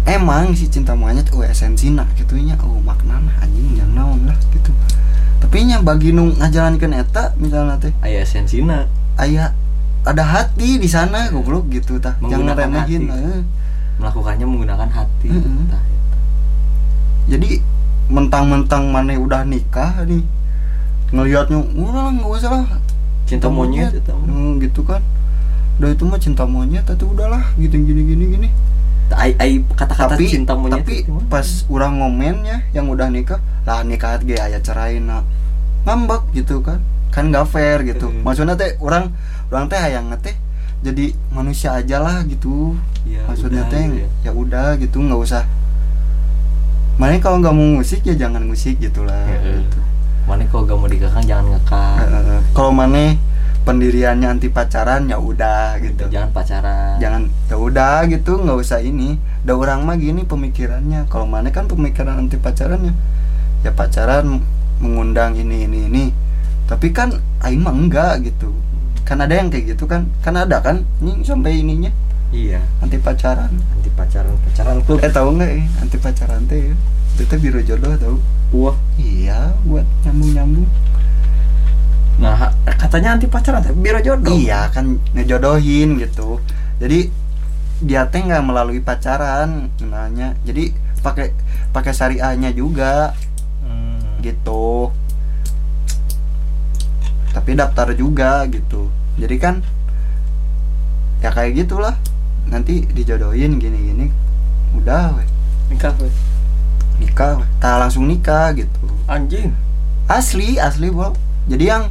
[0.04, 4.72] emang si cinta monyet oh esensinya gitunya oh maknana anjing yang naon lah gitu.
[5.40, 7.92] Tapi nya bagi nu ngajalankeun eta misalnya teh.
[8.00, 9.52] Aya esensina aya
[10.04, 13.40] ada hati di sana goblok gitu tah jangan remehin eh.
[13.96, 15.70] melakukannya menggunakan hati Mm-mm.
[15.72, 16.18] Tah, eta.
[17.32, 17.50] jadi
[18.12, 20.20] mentang-mentang mana udah nikah nih
[21.08, 22.66] ngelihatnya udah nggak usah lah
[23.24, 23.88] cinta monyet.
[24.04, 25.00] Hmm, gitu kan
[25.80, 28.48] udah itu mah cinta monyet atau udahlah gini gini gini gini
[29.10, 33.80] ai ai kata-kata tapi cinta monyet tapi itu pas orang ngomennya yang udah nikah lah
[33.82, 35.24] nikah ge aya cerai nak
[35.88, 38.22] ngambek gitu kan kan nggak fair gitu Hmm.
[38.22, 39.10] maksudnya teh orang
[39.54, 40.34] orang teh hayang teh
[40.82, 42.74] jadi manusia aja lah gitu.
[43.06, 44.08] Ya, maksudnya udah, teh gitu ya.
[44.26, 45.46] ya udah gitu nggak usah.
[46.98, 49.62] Makanya kalau nggak mau musik ya jangan musik gitulah Heeh.
[49.62, 49.78] gitu.
[50.24, 51.96] mana kalau gak mau dikekang jangan ngekang.
[52.56, 53.12] Kalau mana
[53.68, 56.08] pendiriannya anti pacaran ya udah gitu.
[56.08, 56.96] Jangan pacaran.
[56.96, 59.20] Jangan ya udah gitu nggak usah ini.
[59.44, 61.12] Ada orang mah gini pemikirannya.
[61.12, 62.96] Kalau mana kan pemikiran anti pacarannya
[63.60, 64.40] ya pacaran
[64.80, 66.04] mengundang ini ini ini.
[66.64, 68.64] Tapi kan aing mah enggak gitu
[69.04, 70.08] kan ada yang kayak gitu kan.
[70.24, 70.82] Kan ada kan?
[71.04, 71.92] Ini sampai ininya.
[72.34, 72.60] Iya.
[72.82, 73.52] Anti pacaran.
[73.52, 74.98] Anti pacaran pacaran klub.
[75.04, 76.76] Eh tahu nggak eh anti pacaran teh ya?
[77.14, 78.16] itu teh biru jodoh tahu?
[78.54, 78.76] Wah.
[78.98, 80.68] Iya buat nyambung nyambung
[82.14, 82.46] nah
[82.78, 84.30] katanya anti pacaran tapi biro jodoh.
[84.30, 86.38] Iya kan ngejodohin gitu.
[86.78, 87.10] Jadi
[87.82, 90.70] dia teh nggak melalui pacaran kenalnya jadi
[91.02, 91.34] pakai
[91.74, 93.10] pakai syariahnya juga.
[93.66, 94.20] Hmm.
[94.22, 94.92] gitu
[97.34, 98.88] tapi daftar juga gitu.
[99.18, 99.60] Jadi kan
[101.20, 101.98] ya kayak gitulah.
[102.46, 104.06] Nanti dijodohin gini gini
[104.78, 105.28] udah weh.
[105.74, 106.14] Nikah weh.
[107.02, 107.48] nikah weh.
[107.58, 108.86] tak langsung nikah gitu.
[109.10, 109.50] Anjing.
[110.06, 111.84] Asli asli bro jadi yang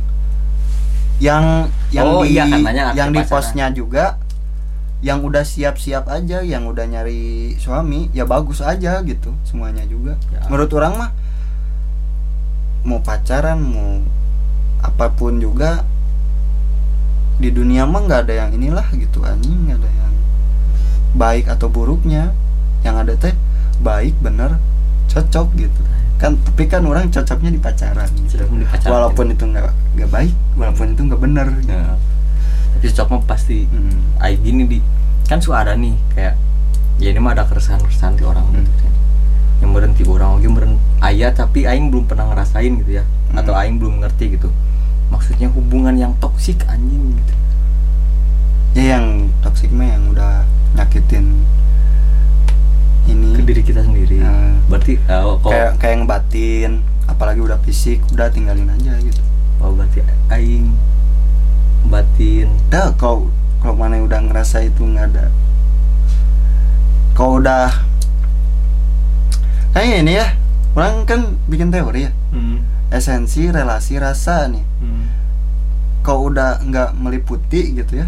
[1.22, 1.46] yang
[1.94, 4.18] yang Oh, di iya, katanya arti yang di posnya juga
[5.04, 10.18] yang udah siap-siap aja yang udah nyari suami ya bagus aja gitu semuanya juga.
[10.32, 10.48] Ya.
[10.50, 11.12] menurut orang mah
[12.84, 14.02] mau pacaran mau
[14.84, 15.88] apa pun juga
[17.40, 20.14] di dunia mah nggak ada yang inilah gitu anjing nggak ada yang
[21.14, 22.30] baik atau buruknya
[22.84, 23.34] yang ada teh
[23.82, 24.60] baik bener
[25.10, 25.82] cocok gitu
[26.18, 28.08] kan tapi kan orang cocoknya di pacaran
[28.56, 28.88] dipacaran.
[28.88, 29.66] walaupun itu nggak
[29.98, 31.74] nggak baik walaupun itu nggak bener gitu.
[31.74, 31.96] Ya.
[32.74, 33.98] tapi cocok mah pasti Hmm.
[34.20, 34.80] ay gini di
[35.28, 36.36] kan suka ada nih kayak
[37.02, 38.94] ya ini mah ada keresahan keresahan di orang gitu kan
[39.60, 43.42] yang berhenti orang lagi meren ayah tapi aing belum pernah ngerasain gitu ya Hmm.
[43.42, 44.54] atau aing belum ngerti gitu
[45.14, 47.34] maksudnya hubungan yang toksik anjing gitu.
[48.74, 50.42] Ya yang toksik mah yang udah
[50.74, 51.46] nyakitin
[53.44, 54.24] diri kita sendiri.
[54.24, 54.56] Nah.
[54.72, 56.72] berarti oh, kok kayak kayak ngebatin
[57.06, 59.22] apalagi udah fisik udah tinggalin aja gitu.
[59.60, 60.74] Oh, berarti aing
[61.92, 63.28] batin udah kalau
[63.60, 65.28] kalau mana udah ngerasa itu nggak ada.
[67.14, 67.70] Kalau udah
[69.76, 70.28] kayak ini ya.
[70.74, 72.12] Orang kan bikin teori ya.
[72.34, 72.66] Hmm.
[72.94, 75.06] Esensi relasi rasa nih Hmm.
[76.02, 78.08] kalau udah nggak meliputi gitu ya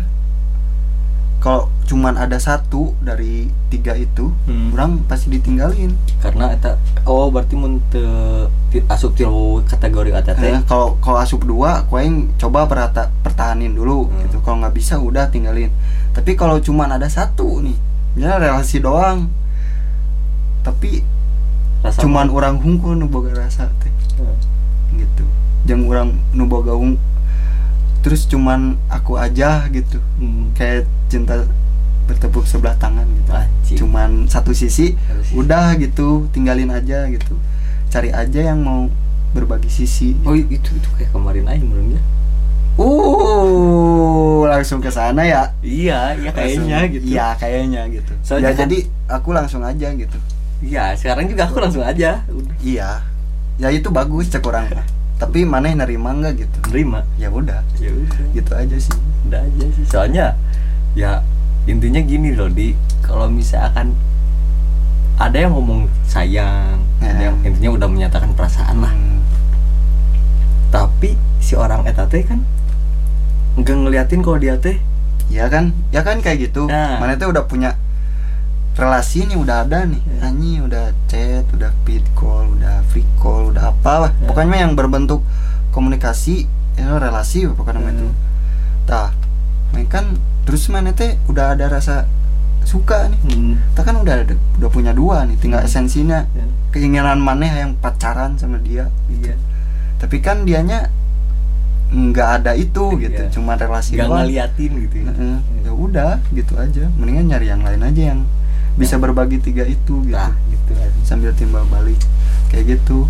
[1.38, 4.70] kalau cuman ada satu dari tiga itu Hmm.
[4.72, 10.62] orang pasti ditinggalin karena eta oh berarti mun ti- asup tilu kategori eta teh Eh,
[10.64, 14.22] kalau kalau asup dua kuaing coba perhata pertahanin dulu Hmm.
[14.22, 15.70] gitu kalau nggak bisa udah tinggalin
[16.12, 17.78] tapi kalau cuman ada satu nih
[18.16, 19.30] ya relasi doang
[20.62, 21.06] tapi
[21.80, 24.34] Rasa cuman orang hungkul nu boga rasa teh Hmm.
[24.98, 25.24] Gitu.
[25.66, 26.96] Jangan orang nu boga hung
[28.00, 29.98] terus cuman aku aja gitu.
[30.16, 30.54] Hmm.
[30.54, 31.42] kayak cinta
[32.06, 33.32] bertepuk sebelah tangan gitu.
[33.32, 33.78] Anjing.
[33.78, 35.34] cuman satu sisi Satu sisi.
[35.36, 37.34] udah gitu tinggalin aja gitu.
[37.88, 38.86] Cari aja yang mau
[39.32, 42.02] berbagi sisi oh itu itu kayak kemarin aing menurut dia.
[42.76, 45.44] Uh langsung ke sana ya?
[45.60, 47.06] Iya iya kayaknya Langsung- gitu.
[47.08, 48.12] iya kayaknya gitu.
[48.22, 48.78] Soalnya ya kan- jadi
[49.10, 50.18] aku langsung aja gitu.
[50.62, 52.22] Iya sekarang juga aku langsung aja.
[52.28, 53.02] Udah iya
[53.56, 54.68] ya itu bagus cek orang.
[55.16, 56.58] Tapi mana yang nerima nggak gitu?
[56.68, 57.64] Terima ya udah.
[57.80, 58.24] Ya udah.
[58.36, 58.96] Gitu aja sih.
[59.26, 59.84] Udah aja sih.
[59.88, 60.26] Soalnya
[60.92, 61.24] ya
[61.66, 63.96] intinya gini loh di kalau misalkan
[65.16, 67.32] ada yang ngomong sayang ada Ya.
[67.32, 68.92] yang intinya udah menyatakan perasaan lah.
[68.92, 69.24] Hmm,
[70.68, 72.44] tapi si orang eta teh kan
[73.56, 74.76] nggak ngeliatin kalau dia teh.
[75.26, 75.72] Ya kan?
[75.90, 76.68] Ya kan kayak gitu.
[76.68, 77.00] Nah.
[77.02, 77.74] mana tuh udah punya
[78.76, 80.02] relasi nih udah ada nih.
[80.20, 84.28] Anjing udah chat udah feed call udah free call udah apa lah Ya.
[84.28, 85.24] pokoknya yang berbentuk
[85.72, 87.92] komunikasi ya relasi pokoknya Hmm.
[87.94, 88.08] itu
[88.84, 89.12] tah
[89.72, 90.06] main kan
[90.44, 92.04] terus mana teh udah ada rasa
[92.62, 93.54] suka nih hmm.
[93.76, 95.68] kan udah ada udah punya dua nih tinggal Hmm.
[95.68, 96.46] esensinya ya.
[96.72, 99.40] keinginan mana yang pacaran sama dia iya
[99.98, 100.92] tapi kan dianya
[101.88, 103.32] nggak ada itu gitu Iya.
[103.32, 105.38] cuma relasi doang ngeliatin gitu ya Heeh.
[105.62, 108.22] ya udah gitu aja mendingan nyari yang lain aja yang
[108.76, 110.36] bisa berbagi tiga itu gitu nah.
[110.52, 111.96] gitu aja sambil timbal balik
[112.52, 113.08] kayak gitu.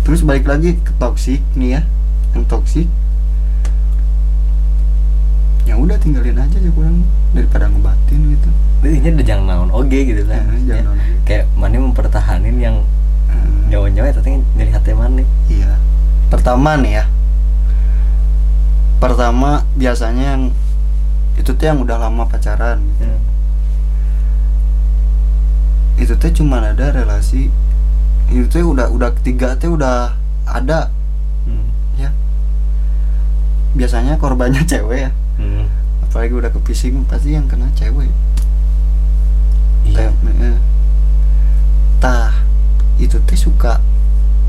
[0.00, 1.80] Terus balik lagi ke toxic nih ya
[2.32, 2.86] yang toxic.
[5.66, 8.48] Ya udah tinggalin aja aja kurang daripada ngebatin gitu.
[8.80, 10.42] Intinya udah jangan naon oge gitu kan?
[10.64, 10.82] Jangan Ya.
[10.88, 11.12] oge.
[11.28, 12.76] kayak mana mempertahanin yang
[13.30, 15.78] Eh, nyawa-nyawa tapi nyari hati mana iya.
[16.26, 17.04] Pertama nih ya.
[18.98, 20.42] Pertama biasanya yang
[21.38, 23.06] itu tuh yang udah lama pacaran gitu.
[23.06, 23.14] ya.
[26.00, 27.52] Itu teh cuma ada relasi
[28.26, 30.88] itu teh udah udah ketiga teh udah ada
[31.40, 31.64] Hmm.
[31.96, 32.08] ya
[33.72, 35.68] biasanya korbannya cewek ya Hmm.
[36.02, 38.08] apalagi udah kepising pasti yang kena cewek
[39.84, 40.08] iya
[40.40, 40.58] eh.
[41.96, 42.32] tah
[42.96, 43.80] itu teh suka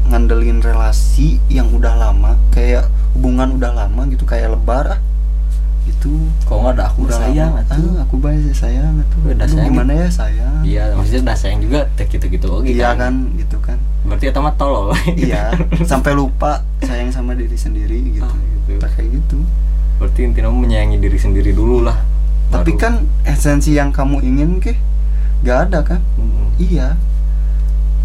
[0.07, 4.99] ngandelin relasi yang udah lama kayak hubungan udah lama gitu kayak lebar ah
[6.01, 6.17] gitu.
[6.49, 6.99] Kalau nggak ada aku?
[7.05, 7.61] Udah sayang lama.
[7.61, 7.77] atuh.
[7.77, 9.19] ah, aku banyak sayang atuh.
[9.21, 9.67] Udah sayang.
[9.69, 10.55] gimana ya sayang?
[10.65, 13.13] Iya maksudnya udah sayang juga teh gitu gitu oke iya kan?
[13.37, 13.77] gitu kan.
[14.01, 14.97] Berarti eta mah tolol.
[15.13, 15.53] Iya
[15.91, 18.25] sampai lupa sayang sama diri sendiri gitu.
[18.25, 18.81] Ah, gitu.
[18.81, 19.37] Tak kayak gitu.
[20.01, 21.97] Berarti intinya menyayangi diri sendiri dulu lah.
[22.51, 24.75] Tapi kan esensi yang kamu ingin ke
[25.45, 26.01] gak ada kan?
[26.17, 26.49] Hmm.
[26.59, 26.97] iya.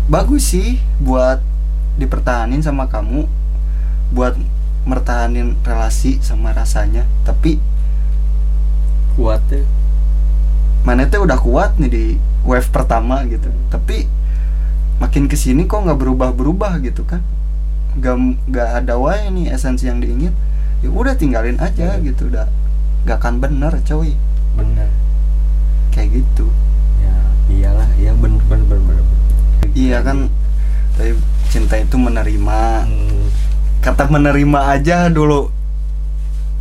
[0.06, 1.42] Bagus sih buat
[1.98, 3.26] dipertahanin sama kamu
[4.14, 4.38] buat
[4.86, 7.02] mertahanin relasi sama rasanya.
[7.26, 7.58] Tapi
[9.16, 9.64] kuat ya.
[10.84, 12.04] Mana teh udah kuat nih di
[12.46, 13.48] wave pertama gitu.
[13.72, 14.06] Tapi
[15.02, 17.24] makin ke sini kok nggak berubah berubah gitu kan.
[17.96, 18.14] Gak
[18.52, 20.36] nggak ada wae nih esensi yang diingin
[20.84, 22.12] ya udah tinggalin aja Iya.
[22.12, 22.44] gitu udah
[23.08, 24.12] gak akan bener coy.
[24.52, 24.92] Bener.
[25.90, 26.52] Kayak gitu.
[27.00, 27.16] Ya
[27.48, 29.04] iyalah iya bener bener bener, bener.
[29.72, 30.28] iya kan
[31.00, 31.16] tapi
[31.48, 32.60] cinta itu menerima.
[32.84, 33.24] Hmm.
[33.80, 35.48] kata menerima aja dulu.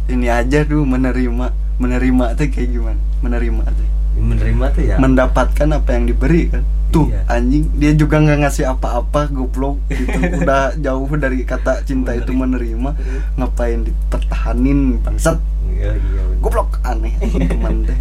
[0.06, 3.00] Ini aja dulu menerima menerima tuh kayak gimana?
[3.20, 3.88] Menerima tuh.
[4.16, 4.96] Menerima tuh ya.
[4.98, 6.64] Mendapatkan apa yang diberi kan?
[6.90, 7.22] Tuh Iya.
[7.28, 10.16] anjing dia juga nggak ngasih apa-apa goblok gitu.
[10.42, 12.92] Udah jauh dari kata cinta itu menerima.
[13.36, 15.38] ngapain dipertahanin bangsat.
[15.66, 17.10] Iya iya goblok aneh
[17.52, 17.98] teman teh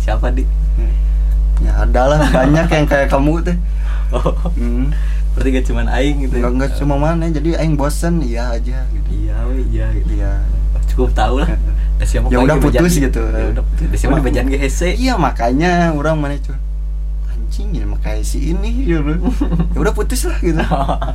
[0.00, 0.40] siapa di
[1.60, 3.56] ya adalah banyak yang kayak kamu teh
[4.08, 4.32] oh.
[4.56, 4.88] Hmm.
[5.36, 9.08] berarti gak cuman aing gitu nggak nggak cuma mana jadi aing bosen iya aja gitu.
[9.12, 10.16] Iya we iya gitu.
[10.16, 10.32] Iya.
[10.88, 11.50] Cukup tahu lah
[12.30, 13.20] Ya udah putus di- gitu.
[13.20, 13.86] ya udah putus.
[13.98, 14.94] Siapa dibejan ge hese?
[14.94, 16.54] Iya makanya orang mana cuy
[17.28, 19.02] anjing ini makanya si ini gitu.
[19.74, 20.60] Ya udah putus lah gitu.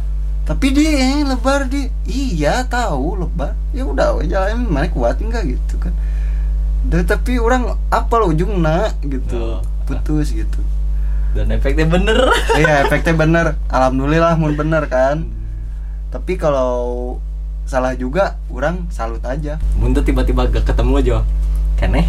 [0.50, 1.88] Tapi dia eh, lebar dia.
[2.04, 3.56] Iya tahu lebar.
[3.72, 5.96] Ya udah jalan mana kuat enggak gitu kan.
[6.84, 9.40] Dan, tapi orang apa lo ujungnya gitu.
[9.40, 9.64] Oh.
[9.88, 10.60] putus gitu.
[11.32, 12.28] Dan efeknya bener.
[12.60, 13.46] Iya efeknya bener.
[13.76, 15.32] Alhamdulillah mun bener kan.
[16.12, 17.18] Tapi kalau
[17.64, 19.58] salah juga orang salut aja.
[19.74, 21.18] Muntah tiba-tiba gak ketemu aja
[21.76, 22.08] Keneh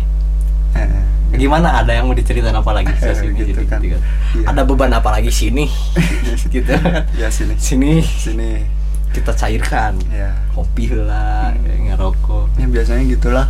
[0.75, 0.91] Eh,
[1.35, 1.79] Gimana?
[1.79, 2.91] Ada yang mau diceritain apa lagi?
[3.01, 3.79] Sih sini, Gitu kan.
[3.79, 3.99] gitu.
[4.35, 4.47] Iya.
[4.51, 5.31] Ada beban apa lagi?
[5.31, 5.67] Sini.
[6.55, 6.71] Gitu.
[7.15, 7.55] Ya sini.
[7.57, 8.03] Sini.
[8.03, 8.63] Sini.
[9.11, 9.99] Kita cairkan.
[10.11, 12.59] Ya Kopi lah kayak ngerokok.
[12.59, 13.47] Ya biasanya gitulah.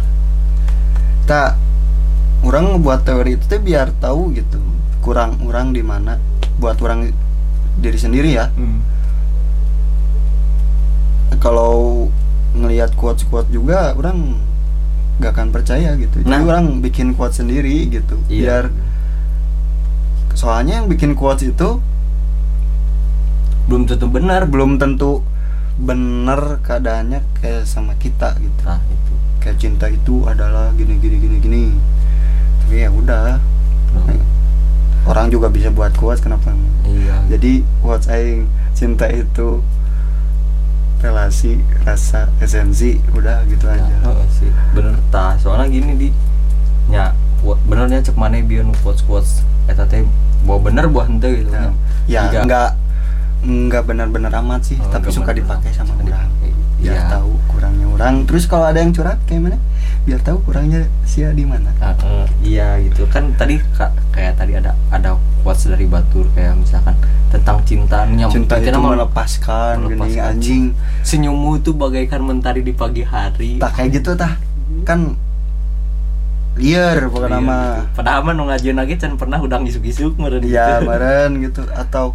[1.24, 1.56] Tak
[2.40, 4.60] orang ngebuat teori itu tuh biar tahu gitu.
[5.00, 6.20] Kurang orang di mana.
[6.56, 7.08] Buat orang
[7.76, 8.48] diri sendiri ya.
[8.50, 8.80] Hmm.
[11.44, 12.08] Kalau
[12.56, 14.40] ngelihat quotes quotes juga orang
[15.20, 16.24] gak akan percaya gitu.
[16.24, 16.42] Jadi Nah.
[16.42, 18.40] orang bikin quotes sendiri gitu Iya.
[18.40, 18.64] biar
[20.32, 21.78] soalnya yang bikin quotes itu
[23.64, 24.44] Belum tentu benar.
[24.44, 25.24] belum tentu
[25.74, 28.60] bener keadaannya kayak sama kita gitu.
[28.62, 29.12] Nah itu.
[29.40, 31.64] Kayak cinta itu adalah gini gini gini gini.
[32.60, 33.40] Tapi ya udah.
[35.04, 36.52] Orang juga bisa buat quotes kenapa?
[36.82, 37.24] Iya.
[37.28, 39.60] Jadi quotes aing cinta itu
[41.04, 44.48] relasi rasa esensi udah gitu Ya, aja heeh sih.
[44.72, 44.96] Bener.
[45.08, 46.08] Tah soalnya gini di.
[46.86, 47.12] Nya
[47.62, 49.30] benernya cek mana biar quotes quotes
[49.66, 50.00] eta teh
[50.42, 51.70] bawa bener buah hente gitu ya, nya.
[52.06, 52.70] ya Jika- enggak
[53.42, 56.28] enggak benar-benar amat sih Oh, tapi suka dipakai sama orang.
[56.74, 57.04] biar Iya.
[57.10, 58.24] tahu kurangnya orang.
[58.24, 59.56] Terus kalau ada yang curhat kayak mana
[60.04, 61.72] biar tahu kurangnya sia di mana.
[61.78, 63.08] Ah, eh, iya gitu.
[63.08, 66.92] Kan tadi ka- kayak tadi ada ada quotes dari Batur kayak misalkan
[67.28, 68.04] tentang cinta.
[68.04, 70.24] Nyambung cinta itu mah- melepaskan, gini melepaskan.
[70.30, 70.64] anjing.
[71.00, 73.56] Senyummu itu bagaikan mentari di pagi hari.
[73.56, 74.36] Tak kayak gitu tah.
[74.82, 75.16] Kan
[76.54, 77.98] liar pokoknya Iya, nama gitu.
[77.98, 80.86] padahal mah nu ngajeun lagi can pernah udang isuk-isuk meureun ya gitu.
[80.86, 81.62] meren gitu.
[81.68, 82.14] Atau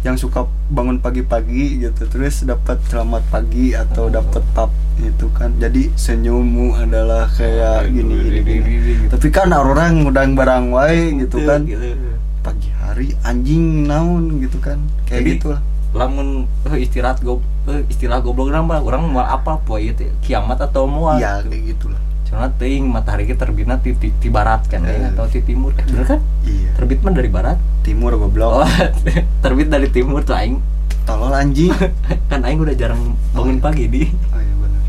[0.00, 4.12] yang suka bangun pagi-pagi gitu terus dapat selamat pagi atau Oh.
[4.12, 8.92] dapat pap itu kan jadi senyummu adalah kayak gini gini, gini.
[9.04, 9.12] gitu.
[9.12, 11.96] tapi kan orang udang barang wae gitu kan gitu.
[12.40, 15.60] pagi hari anjing naon gitu kan kayak Jadi, gitu lah
[15.90, 20.88] lamun eh, istirahat go eh, istilah goblok mah orang mau apa poe itu kiamat atau
[20.88, 24.94] mau ya kayak gitulah Soalnya teuing matahari kita terbitnya di, di, di barat kan Eh.
[24.94, 26.20] ya, atau di timur eh bener kan?
[26.42, 26.70] Iya.
[26.72, 27.58] Terbit mah dari barat.
[27.80, 28.62] Timur goblok.
[28.62, 28.70] Oh
[29.42, 30.62] terbit dari timur tuh aing.
[31.02, 31.74] Tolol anjing.
[32.30, 33.62] Kan aing udah jarang bangun iya.
[33.62, 34.02] pagi di.
[34.30, 34.82] Oh iya benar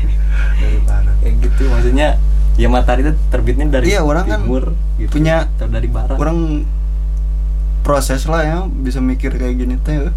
[0.56, 1.14] dari barat.
[1.20, 2.08] Kayak gitu maksudnya
[2.56, 4.64] ya matahari itu terbitnya dari Iya, orang kan timur
[4.96, 6.16] gitu, punya- atau dari barat.
[6.16, 6.64] orang
[7.80, 10.14] proses lah ya bisa mikir kayak gini teh eh.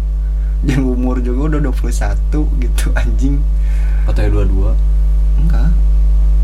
[0.64, 2.24] yang umur juga udah 21
[2.58, 3.36] gitu anjing.
[4.04, 4.70] Atau ya dua dua.
[5.36, 5.68] Enggak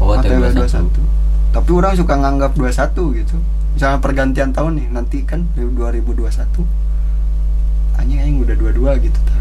[0.00, 1.00] oh dua satu.
[1.00, 3.36] 21 tapi orang suka nganggap 21 gitu.
[3.74, 6.30] Misalnya pergantian tahun nih nanti kan 2021
[7.98, 9.40] anjing aing udah 22 gitu tah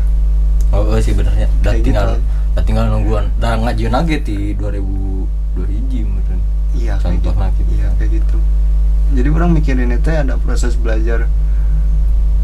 [0.76, 1.48] oh, oh sih benernya.
[1.62, 2.22] Udah Kayak tinggal gitu.
[2.54, 3.26] udah tinggal nungguan.
[3.38, 6.40] Udah ngajian lagi di 2002 hiji meren
[6.74, 7.62] iya kayak Contohnya gitu.
[7.62, 7.72] gitu.
[7.78, 8.38] iya kayak gitu.
[9.10, 11.26] Jadi orang mikirin itu ada proses belajar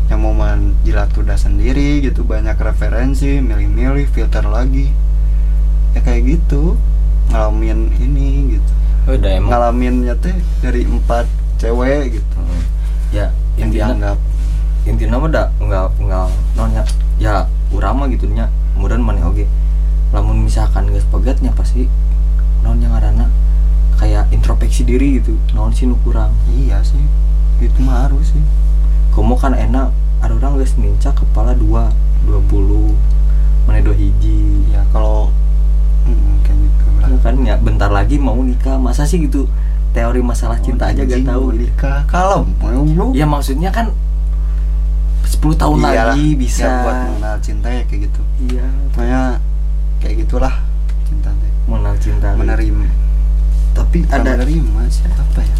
[0.05, 4.93] yang mau menjilat udah sendiri gitu banyak referensi milih-milih filter lagi.
[5.97, 6.77] Ya kayak gitu
[7.31, 8.71] ngalamin ini gitu.
[9.05, 9.49] Oh, udah emang?
[9.53, 10.35] Ngalaminnya teh
[10.65, 11.25] dari empat
[11.61, 12.35] cewek gitu.
[12.37, 12.61] Hmm.
[13.13, 14.17] ya yang intinya dianggap.
[14.85, 16.83] intinya mah dah enggak enggak nonnya
[17.17, 18.51] ya urama gitu nya.
[18.75, 19.47] Kemudian mana oke
[20.11, 21.87] lamun misalkan geus pegatnya pasti
[22.61, 23.31] non yang ngarana
[23.95, 25.39] kayak introspeksi diri gitu.
[25.55, 26.33] Non sih nu kurang.
[26.51, 26.99] Iya sih.
[27.63, 28.43] Itu mah harus sih.
[29.15, 31.87] Kamu kan enak ada orang geus nincak kepala dua
[32.27, 32.91] dua puluh
[33.63, 34.67] mana dua hiji.
[34.75, 35.31] Ya kalau
[36.05, 36.83] hmm, kayak gitu.
[37.01, 38.77] Lah Ya kan ya bentar lagi mau nikah.
[38.77, 39.49] Masa sih gitu?
[39.95, 41.49] Teori masalah cinta aja gak tahu.
[41.49, 41.99] mau nikah.
[42.05, 43.91] Kalem mau ya maksudnya kan
[45.25, 46.65] 10 tahun Iyalah, lagi bisa.
[46.65, 48.21] ya, buat mengenal cinta ya kayak gitu.
[48.49, 48.65] Iya.
[48.93, 49.21] Pokoknya
[50.01, 50.55] kayak gitulah
[51.09, 51.51] cinta teh.
[51.65, 52.27] Mengenal cinta.
[52.37, 52.87] Menerima.
[53.75, 54.31] Tapi bukan ada.
[54.37, 55.57] menerima siapa ya?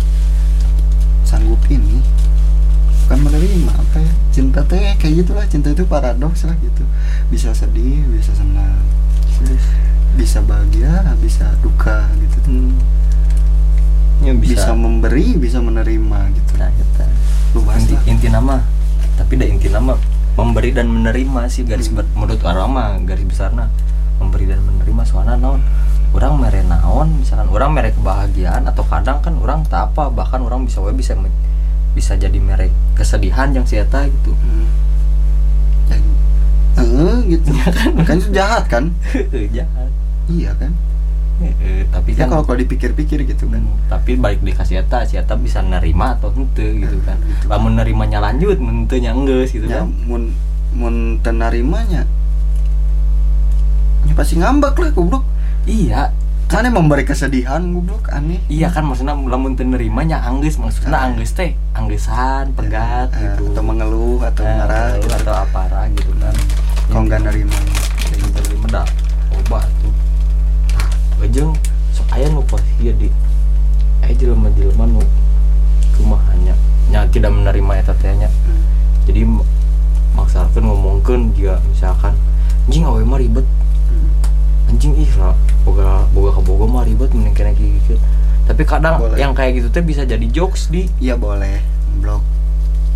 [1.25, 1.99] Sanggup ini.
[3.05, 4.11] Bukan menerima apa ya?
[4.29, 5.45] Cinta teh kayak gitulah.
[5.49, 6.83] Cinta itu paradoks lah gitu.
[7.33, 8.77] Bisa sedih bisa senang
[10.15, 12.37] bisa bahagia bisa duka gitu.
[12.47, 12.73] Hmm.
[14.23, 16.51] Ya, bisa, bisa, memberi bisa menerima gitu.
[16.55, 17.05] Nah, eta.
[17.53, 18.03] luas inti, lah.
[18.07, 18.55] inti nama.
[19.19, 19.93] Tapi dah inti nama
[20.35, 22.03] memberi dan menerima sih garis Hmm.
[22.15, 23.67] menurut mah garis besarnya.
[24.17, 25.59] Memberi dan menerima soalnya naon?
[26.15, 27.19] Orang mere naon?
[27.19, 31.11] Misalkan orang mere kebahagiaan atau kadang kan orang tak apa bahkan orang bisa we bisa
[31.91, 34.31] bisa jadi mere kesedihan yang sieta gitu.
[34.31, 34.67] Hmm.
[35.91, 35.97] Ya,
[36.79, 37.49] eh, gitu.
[38.07, 38.19] Kan?
[38.19, 38.91] Itu jahat kan?
[39.55, 39.91] Jahat
[40.27, 40.71] iya kan?
[41.35, 43.59] Eh, tapi ya kan kalau kalau dipikir-pikir gitu kan?
[43.59, 47.19] Hmm, tapi balik di kasiata siata bisa nerima atau ente gitu kan?
[47.19, 47.45] Gitu.
[47.45, 49.91] lamun nerimanya lanjut mentenya enggak gitu ya kan?
[50.07, 50.31] mun
[50.71, 52.07] mun tenarimanya
[54.05, 55.23] ya pasti ngambek lah goblok.
[55.65, 56.13] Iya.
[56.45, 58.39] Mana memberi kesedihan goblok aneh.
[58.47, 61.11] Iya kan maksudnya lamun teu nerima nya anggeus maksudnya Ah.
[61.11, 63.51] anggeus teh anggesan pegat Eh, gitu.
[63.51, 65.11] atau mengeluh atau Eh, marah gitu.
[65.11, 66.35] atau apa gitu kan.
[66.87, 67.57] Kalau nggak nerima.
[68.05, 68.87] gitu terima dah
[69.35, 69.91] obat tuh
[71.17, 71.55] Ujung
[71.91, 73.09] sok aya nu pas ieu di.
[73.99, 75.01] Aya jelema-jelema nu
[75.93, 76.53] kumahannya
[76.85, 78.27] nya tidak menerima eta teh nya.
[78.27, 78.61] Hmm.
[79.03, 79.45] jadi m-
[80.13, 82.13] maksakan ngomongkeun jika misalkan
[82.65, 83.47] anjing awe mah ribet.
[83.87, 84.09] Hmm.
[84.67, 87.97] anjing ih lah boga boga ka boga mah ribet mending kena gitu
[88.45, 89.17] tapi kadang Boleh.
[89.17, 90.85] yang kayak gitu teh bisa jadi jokes di.
[90.99, 91.57] Iya boleh.
[91.97, 92.21] Blok.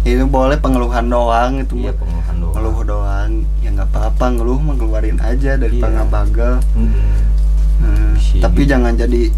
[0.06, 2.54] Itu boleh pengeluhan doang itu iya pengeluhan doang.
[2.54, 3.32] Ngeluh doang.
[3.60, 4.26] Ya nggak apa-apa.
[4.30, 6.06] Ngeluh mah keluarin aja dari Iya.
[6.06, 6.62] bagel.
[6.78, 7.39] Mm-mm.
[7.80, 8.14] Hmm,
[8.44, 8.72] tapi gitu.
[8.76, 9.32] jangan jadi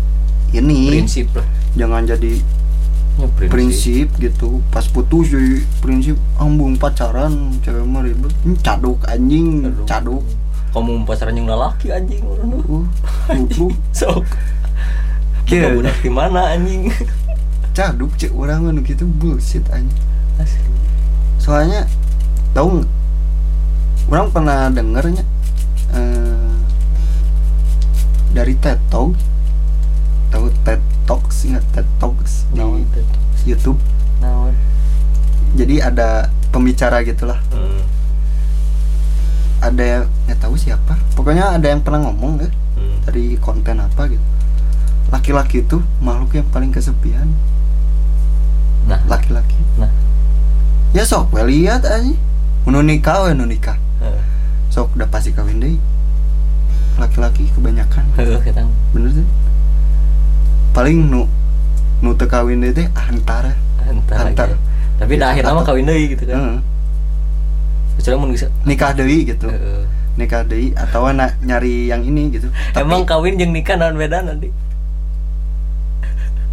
[0.51, 0.79] ini.
[0.91, 1.47] Prinsip lah.
[1.77, 2.33] Jangan jadi
[3.21, 4.07] ya, prinsip.
[4.19, 4.59] gitu.
[4.73, 8.33] Pas putus jadi prinsip ambung pacaran cewek mah ribet.
[8.59, 9.69] Caduk anjing.
[9.69, 9.85] Aduh.
[9.87, 10.23] caduk.
[10.71, 13.75] Kamu pacaran yang laki anjing orang uh, goblok.
[13.99, 14.23] sok.
[15.43, 16.87] Kita budak di mana anjing?
[17.77, 19.99] Caduk cek orang mah nu gitu bullshit anjing.
[20.39, 20.63] Asli.
[21.39, 21.87] Soalnya
[22.55, 22.83] tahu
[24.11, 25.23] orang pernah dengernya
[28.31, 29.15] dari TED Talk.
[30.31, 31.43] Tahu TED Talks?
[31.47, 32.47] Nggak TED Talks?
[32.51, 33.05] Di naon teh
[33.43, 33.79] YouTube.
[34.23, 34.71] Naon
[35.51, 37.39] jadi ada pembicara gitulah.
[37.51, 37.83] Hmm,
[39.59, 40.95] ada yang nggak tahu siapa.
[41.15, 42.97] Pokoknya ada yang pernah ngomong ya hmm.
[43.07, 44.23] dari konten apa gitu.
[45.11, 47.27] Laki-laki itu makhluk yang paling kesepian.
[48.87, 49.03] Nah.
[49.11, 49.59] Laki-laki.
[49.75, 49.91] Nah.
[50.95, 52.15] Ya sok lihat aja.
[52.63, 53.75] Nu nikah nu nikah.
[54.71, 55.75] Sok udah pasti kawin deh
[56.99, 58.03] laki-laki kebanyakan.
[58.17, 59.25] Kita bener sih.
[60.71, 61.27] Paling nu
[62.01, 63.53] nu teu kawin deh teh antara
[63.85, 64.47] antar Antar.
[64.49, 64.57] aja
[65.01, 66.37] tapi Bisa akhirnya mah kawin deui gitu kan.
[66.37, 66.57] Heeh.
[67.97, 68.29] kecuali mun
[68.65, 69.47] nikah deui gitu.
[69.49, 69.83] Heeh.
[70.17, 72.47] nikah deui atau na- nyari yang ini gitu.
[72.73, 74.49] Tapi, emang kawin jeung nikah naon beda nanti?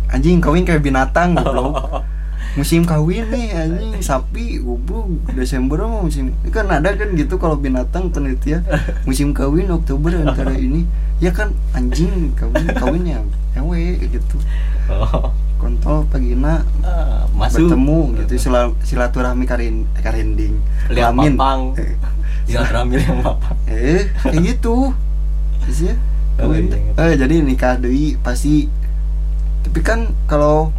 [0.09, 1.76] Anjing kawin kayak binatang goblok.
[1.76, 2.01] Oh.
[2.59, 4.02] Musim kawin nih anjing.
[4.02, 8.66] Sapi goblok Desember mah musim kan ada kan gitu kalau binatang penelitian.
[9.06, 10.82] Musim kawin Oktober antara ini.
[11.22, 13.22] Ya kan anjing kawin kawinnya
[13.54, 14.36] ewe gitu.
[14.90, 15.30] Oh.
[15.59, 17.66] kontol pagina Ah, masuk.
[17.66, 18.46] bertemu gitu.
[18.46, 20.54] Sila, silaturahmi karin karinding.
[20.86, 21.34] Lihat Kelamin.
[21.34, 21.98] papang eh,
[22.46, 24.94] lihat ramil yang papang eh kayak gitu.
[25.66, 25.94] Terus ya
[26.38, 28.70] Oh, iya, eh jadi nikah deui pasti.
[29.66, 30.70] Tapi kan kalau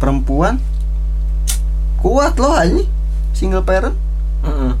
[0.00, 0.56] perempuan
[2.00, 2.88] kuat loh anjing
[3.36, 3.94] single parent.
[4.40, 4.72] Heeh.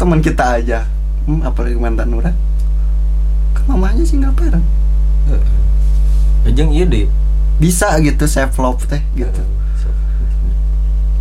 [0.00, 0.88] teman kita aja.
[1.28, 2.34] Hmm, apalagi mantan orang
[3.54, 4.64] kan mamanya single parent.
[6.50, 7.06] Jeung ieu deh
[7.62, 9.44] bisa gitu self love teh gitu.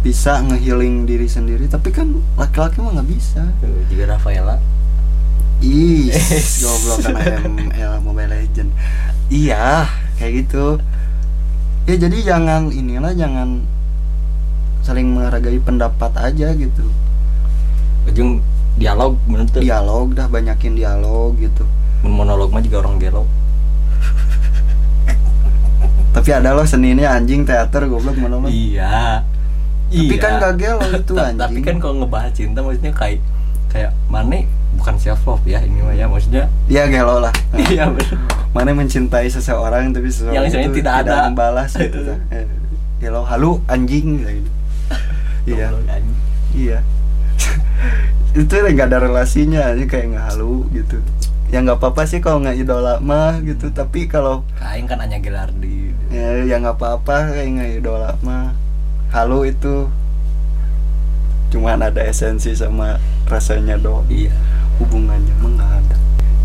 [0.01, 3.45] Bisa ngehealing diri sendiri tapi kan laki-laki mah nggak bisa.
[3.91, 4.57] Juga Rafaela.
[5.61, 6.09] Ih,
[6.65, 8.73] goblok kan ML Mobile Legend.
[9.29, 9.85] Iya,
[10.17, 10.81] kayak gitu.
[11.89, 13.65] Ya jadi jangan inilah jangan
[14.85, 16.85] saling menghargai pendapat aja gitu.
[18.13, 18.41] Jeung
[18.77, 21.65] dialog bener tuh Dialog dah banyakin dialog gitu.
[22.01, 23.29] Monolog mah juga orang gelo
[26.17, 28.49] Tapi ada loh seninya anjing teater goblok monolog.
[28.49, 29.21] Iya
[29.91, 30.17] Tapi Iya.
[30.17, 31.37] kan gak gelo itu anjing.
[31.37, 33.21] Tapi kan kalau ngebahas cinta maksudnya kayak
[33.69, 34.49] kayak mana
[34.81, 37.29] bukan self love ya ini mah ya maksudnya Iya gelo lah.
[37.53, 38.17] Iya bener
[38.49, 41.29] Mana mencintai seseorang tapi seseorang Yang itu tidak ada.
[41.29, 42.01] membalas gitu.
[42.01, 42.17] tah.
[42.33, 42.49] Eh,
[42.97, 44.51] Gelo halu anjing gitu.
[45.45, 45.69] Iya.
[46.57, 46.79] Iya.
[48.41, 50.97] itu nggak ada relasinya aja kayak nggak halu gitu.
[51.53, 53.69] Ya nggak apa-apa sih kalau nggak idola mah gitu.
[53.69, 58.57] Tapi kalau Kain kan hanya gelar di ya ya nggak apa-apa kayak nggak idola mah.
[59.13, 59.85] Halu itu
[61.53, 62.97] cuman ada esensi sama
[63.29, 64.07] rasanya doang.
[64.09, 64.33] Iya
[64.81, 65.95] Hubungannya nggak ada.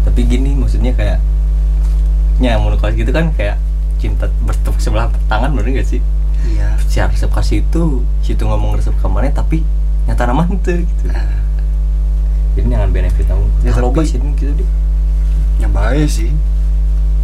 [0.04, 1.18] Tapi gini maksudnya kayak
[2.36, 3.56] Ya menurut kau gitu kan kayak
[3.96, 6.04] cinta bertepuk sebelah tangan bener gak sih?
[6.44, 6.76] Iya.
[6.84, 9.64] Si resep kasih itu situ ngomong resep kamarnya tapi
[10.04, 11.32] nyata nama itu gitu Nah,
[12.52, 14.68] Jadi jangan benefit kamu Ya, Kalau sih gitu deh
[15.56, 16.28] ya baik sih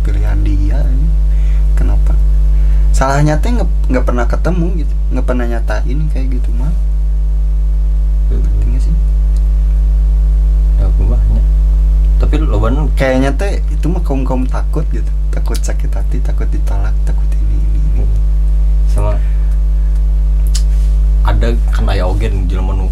[0.02, 1.08] pilihan dia ini.
[1.76, 2.16] Kenapa?
[2.92, 6.72] Salahnya teh nggak pernah ketemu gitu, nggak pernah nyatain kayak gitu mah.
[8.32, 8.94] Ngerti nggak sih?
[10.78, 11.46] Ya aku banyak
[12.22, 15.08] Tapi lo ban kayaknya teh itu mah kaum kaum takut gitu.
[15.34, 18.04] Takut sakit hati takut ditolak takut ini ini, ini.
[18.86, 19.16] sama
[21.22, 22.86] ada kan aya oge nu jelema nu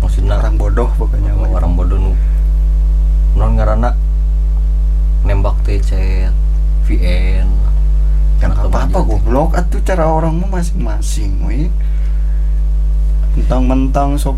[0.00, 2.12] maksudna orang bodoh pokoknya orang, orang bodoh nu.
[3.38, 3.94] Non ngaranna?
[5.24, 6.32] Nembak teh chat
[6.88, 7.48] VN
[8.38, 9.54] Kan atau apa apa goblok.
[9.58, 11.68] Atuh cara orang mah masing-masing we
[13.38, 14.34] mentang-mentang sok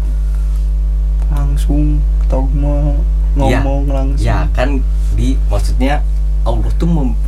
[1.30, 2.98] langsung tau mah
[3.38, 4.26] ngomong langsung.
[4.26, 4.82] Ya kan
[5.14, 6.02] di maksudnya
[6.42, 7.18] Allah tuh mem-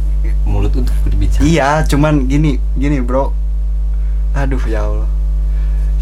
[0.47, 1.43] mulut untuk berbicara.
[1.43, 3.31] Iya cuman gini gini bro.
[4.35, 5.11] Aduh ya Allah.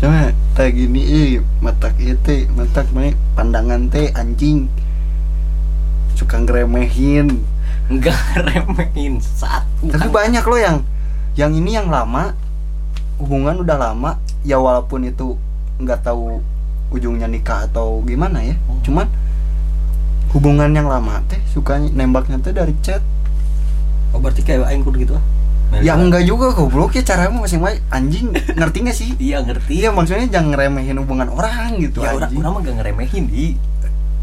[0.01, 1.31] Cuma kayak gini eh
[1.61, 4.69] matak teh matak mah pandangan teh anjing.
[6.17, 7.45] Suka ngeremehin.
[7.91, 10.77] Enggak remehin satu tapi banyak loh yang
[11.35, 12.33] yang ini yang lama.
[13.21, 14.17] Hubungan udah lama.
[14.41, 15.37] Ya walaupun itu
[15.81, 16.41] nggak tahu
[16.91, 18.55] ujungnya nikah atau gimana ya.
[18.67, 18.83] Hmm.
[18.83, 19.07] cuman
[20.31, 23.03] hubungan yang lama teh suka nembaknya teh dari chat.
[24.15, 25.25] Oh berarti kayak aing kudu gitu ah?
[25.79, 27.83] Ya enggak juga goblok ya caranya masing-masing.
[27.95, 29.11] Anjing ngerti gak sih?
[29.31, 29.73] Iya ngerti.
[29.79, 33.55] Iya maksudnya jangan ngeremehin hubungan orang gitu ya orang orang mah gak ngeremehin di.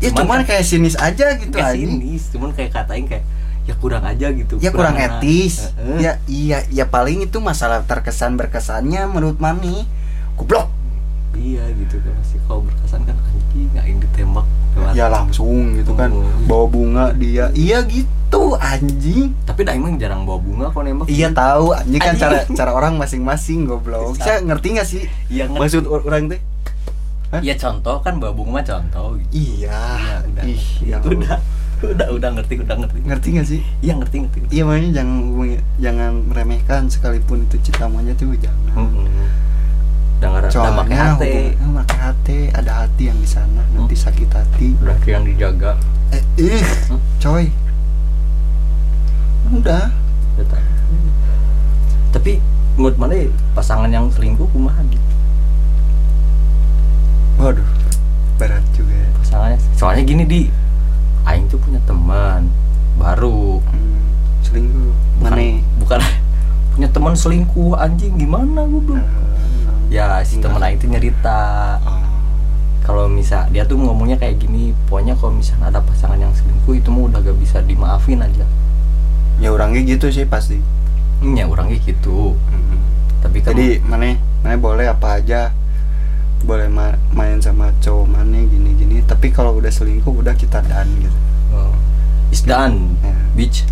[0.04, 3.26] Ya cuman cuman kayak sinis aja gitu kayak sinis cuman kayak katain kayak
[3.68, 5.24] ya kurang aja gitu ya kurang enak.
[5.24, 5.72] etis.
[5.76, 5.98] Heeh.
[6.04, 9.88] ya iya ya paling itu masalah terkesan berkesannya menurut mami.
[10.38, 10.70] Goblok
[11.38, 14.94] iya gitu kan masih kalau berkesan kan anjing nggak yang ditembak lewat.
[14.94, 16.26] ya langsung gitu kan Oh.
[16.46, 21.30] bawa bunga dia iya gitu anjing tapi dah emang jarang bawa bunga kalau nembak iya
[21.30, 22.22] tahu anjing kan Anjing.
[22.22, 25.62] cara cara orang masing-masing goblok saya ngerti gak sih iya ngerti.
[25.62, 26.42] maksud or- orang teh
[27.28, 27.44] Hah?
[27.44, 29.32] Iya contoh kan bawa bunga mah contoh gitu.
[29.36, 30.44] iya Iya, udah.
[30.46, 31.36] ih ya udah,
[31.84, 32.98] udah, udah ngerti, udah ngerti.
[33.04, 34.38] ngerti gak sih Iya ngerti, ngerti.
[34.48, 35.18] iya makanya jangan
[35.78, 39.12] jangan meremehkan sekalipun itu cinta monyet itu jangan Hmm.
[40.48, 44.04] Soalnya pakai hati, pakai hati ada hati yang di sana nanti Hmm.
[44.04, 45.72] sakit hati kayak yang dijaga.
[46.10, 47.00] eh ih Hmm.
[47.18, 47.46] coy
[49.50, 49.92] udah
[50.40, 50.66] tahu.
[52.10, 52.32] Tapi
[52.74, 55.06] menurut mana ya, pasangan yang selingkuh kumaha gitu?
[57.38, 57.70] waduh
[58.36, 60.42] berat juga ya Pasangannya, soalnya gini di,
[61.24, 62.50] Aing tuh punya teman
[62.96, 64.02] baru, hmm,
[64.42, 64.90] selingkuh
[65.20, 65.38] mana
[65.78, 66.00] bukan
[66.74, 69.02] punya teman selingkuh anjing gimana gue belum?
[69.88, 71.42] Ya si teman Aing tuh nyerita.
[71.82, 72.04] Oh.
[72.80, 76.88] kalau misal dia tuh ngomongnya kayak gini pokoknya kalau misalnya ada pasangan yang selingkuh itu
[76.88, 78.48] mah udah gak bisa dimaafin aja.
[79.38, 80.56] Ya orangnya gitu sih pasti.
[81.20, 82.40] Hmm, ya orangnya gitu.
[83.20, 85.52] Tapi kan jadi mana mana boleh apa aja.
[86.40, 90.88] Boleh ma- main sama cowok mana gini gini tapi kalau udah selingkuh udah kita dan
[90.96, 91.18] gitu.
[91.52, 91.76] Oh,
[92.30, 93.12] is done Ya.
[93.34, 93.68] bitch.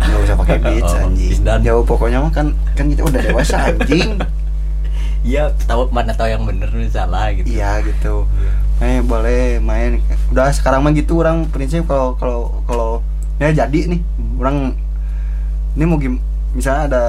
[0.00, 1.46] Nggak usah pakai beach Oh, anjing.
[1.62, 4.18] jauh pokoknya mah kan kan kita udah dewasa anjing
[5.20, 7.44] iya tahu mana tahu yang bener nih salah gitu.
[7.46, 8.24] Iya gitu.
[8.40, 8.52] Iya.
[8.80, 10.00] eh boleh main.
[10.28, 11.44] Udah sekarang mah gitu orang.
[11.46, 12.90] Prinsip kalau kalau kalau
[13.36, 14.00] ya jadi nih.
[14.36, 14.72] Orang
[15.72, 16.16] ini mau gim
[16.50, 17.02] misalnya ada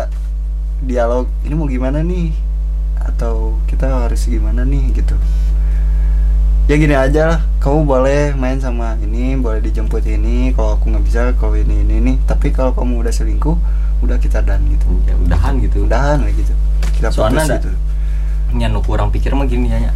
[0.80, 2.36] dialog ini mau gimana nih?
[3.00, 5.16] Atau kita harus gimana nih gitu.
[6.68, 7.40] Ya gini aja lah.
[7.58, 10.52] Kamu boleh main sama ini boleh dijemput ini.
[10.52, 13.56] Kalau aku nggak bisa kalau ini ini nih tapi kalau kamu udah selingkuh
[14.04, 14.88] udah kita dan gitu.
[15.08, 15.88] Ya udahan gitu.
[15.88, 16.54] Udahan kayak gitu.
[17.00, 17.72] Kita Soalnya putus ada- gitu
[18.52, 19.92] nya nu kurang pikir mah gini ya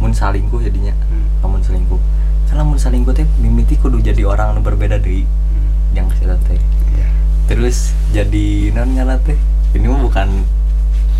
[0.00, 1.26] mun salingkuh jadinya Hmm.
[1.44, 2.00] lamun selingkuh.
[2.48, 5.26] Karena mun salingkuh teh mimiti kudu jadi orang nu berbeda deui.
[5.26, 5.68] Hmm.
[5.92, 6.56] yang kita teh.
[6.96, 7.06] Iya.
[7.50, 9.34] terus jadi non nyala teh
[9.74, 10.46] ini mah bukan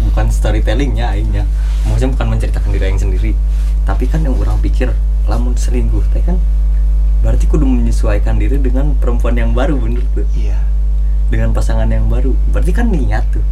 [0.07, 1.45] bukan storytellingnya aingnya
[1.85, 3.33] maksudnya bukan menceritakan diri aing sendiri.
[3.85, 4.95] Tapi kan yang orang pikir
[5.27, 6.39] lamun selingkuh teh kan
[7.21, 10.25] berarti kudu menyesuaikan diri dengan perempuan yang baru bener tuh.
[10.33, 10.57] Iya.
[11.29, 12.33] Dengan pasangan yang baru.
[12.55, 13.45] Berarti kan niat tuh.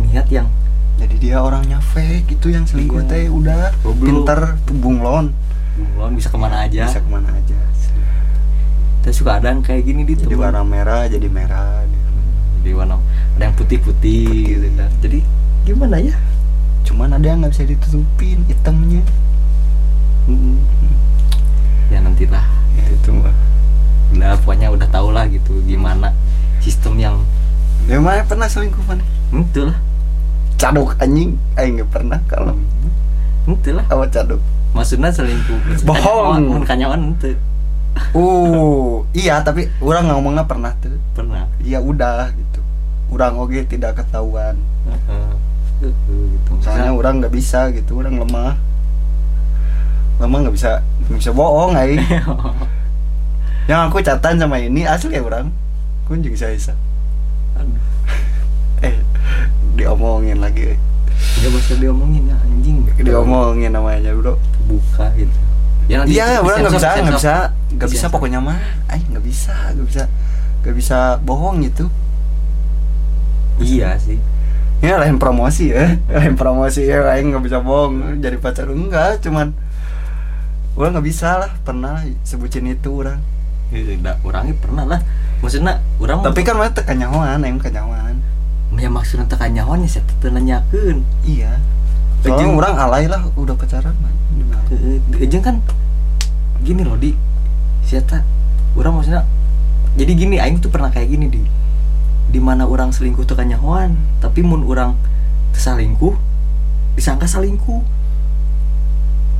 [0.00, 0.48] Niat yang
[1.00, 3.08] jadi dia orangnya fake itu yang selingkuh Iya.
[3.08, 4.04] teh udah Goblok.
[4.04, 5.26] pinter bunglon.
[5.74, 6.84] Bunglon bisa ke mana aja.
[6.86, 7.56] Bisa ke mana aja
[9.00, 12.12] terus suka ada yang kayak gini di jadi warna merah jadi merah gitu.
[12.60, 13.00] jadi warna
[13.32, 14.44] ada yang putih-putih Putih.
[14.44, 14.90] gitu kan.
[15.00, 15.18] Jadi
[15.64, 16.12] gimana ya?
[16.84, 19.00] Cuman ada yang nggak bisa ditutupin hitamnya.
[20.28, 20.60] Hmm.
[21.88, 22.44] ya nantilah.
[22.76, 23.32] Ya, itu mah.
[24.10, 26.12] udah pokoknya udah tau lah gitu gimana
[26.60, 27.16] sistem yang
[27.86, 29.78] ya mana pernah selingkuh mana Hmm, itu lah
[30.60, 31.40] caduk anjing.
[31.56, 32.52] Aing nggak pernah kalau.
[33.48, 33.84] Itu lah.
[33.88, 34.40] Apa caduk?
[34.76, 35.88] Maksudnya selingkuh.
[35.88, 36.44] Bohong.
[36.46, 37.34] mun kanyawan itu
[38.14, 40.94] uh iya tapi orang ngomongnya pernah tuh.
[41.16, 41.48] Pernah.
[41.64, 42.60] Ya udah gitu.
[43.10, 44.54] Orang oke tidak ketahuan.
[44.86, 45.30] Heeh.
[45.80, 46.16] Gitu.
[46.62, 47.98] Soalnya orang nggak bisa gitu.
[47.98, 48.54] Orang lemah.
[50.20, 51.98] Lemah nggak bisa bisa bohong aing
[53.70, 55.50] yang aku catatan sama ini asli ya orang.
[56.06, 56.74] Kunjung saya bisa
[57.54, 57.78] Aduh,
[58.86, 58.94] eh
[59.80, 60.76] diomongin lagi.
[61.40, 62.76] Nggak bisa diomongin ya anjing.
[63.00, 64.36] Diomongin namanya bro.
[64.68, 65.32] Buka gitu.
[65.90, 67.16] Ya nanti iya nggak disensor, bisa nggak disensor.
[67.18, 67.34] bisa.
[67.74, 68.12] Nggak bisa Disensor.
[68.14, 68.60] pokoknya mah.
[68.86, 70.02] Ay nggak bisa nggak bisa.
[70.60, 71.84] Nggak bisa bohong gitu.
[73.60, 74.20] Iya sih.
[74.80, 75.96] Ya lain promosi ya.
[76.16, 78.20] Lain promosi ya lain nggak bisa bohong.
[78.20, 79.52] Jadi pacar enggak cuman
[80.76, 81.50] orang nggak bisa lah.
[81.64, 83.20] Pernah sebutin itu orang.
[83.70, 85.00] Tidak, orangnya pernah lah.
[85.40, 88.18] Maksudnya orang tapi kan mana tekanyawan yang kenyawan
[88.80, 91.60] ya maksudnya tekan nyawan ya saya tetep nanyakeun iya.
[92.20, 94.12] Soalnya Ejeng- orang alay lah udah pacaran mah.
[94.30, 94.64] Gimana?
[94.68, 95.56] Heeh, Ejeng kan
[96.60, 97.12] gini loh di.
[97.82, 98.20] Siapa?
[98.74, 99.24] Orang maksudnya
[99.94, 101.40] jadi gini aing tuh pernah kayak gini di.
[102.26, 104.94] Di mana orang selingkuh tuh kan nyahoan tapi mun orang
[105.52, 106.14] selingkuh
[106.92, 107.82] disangka selingkuh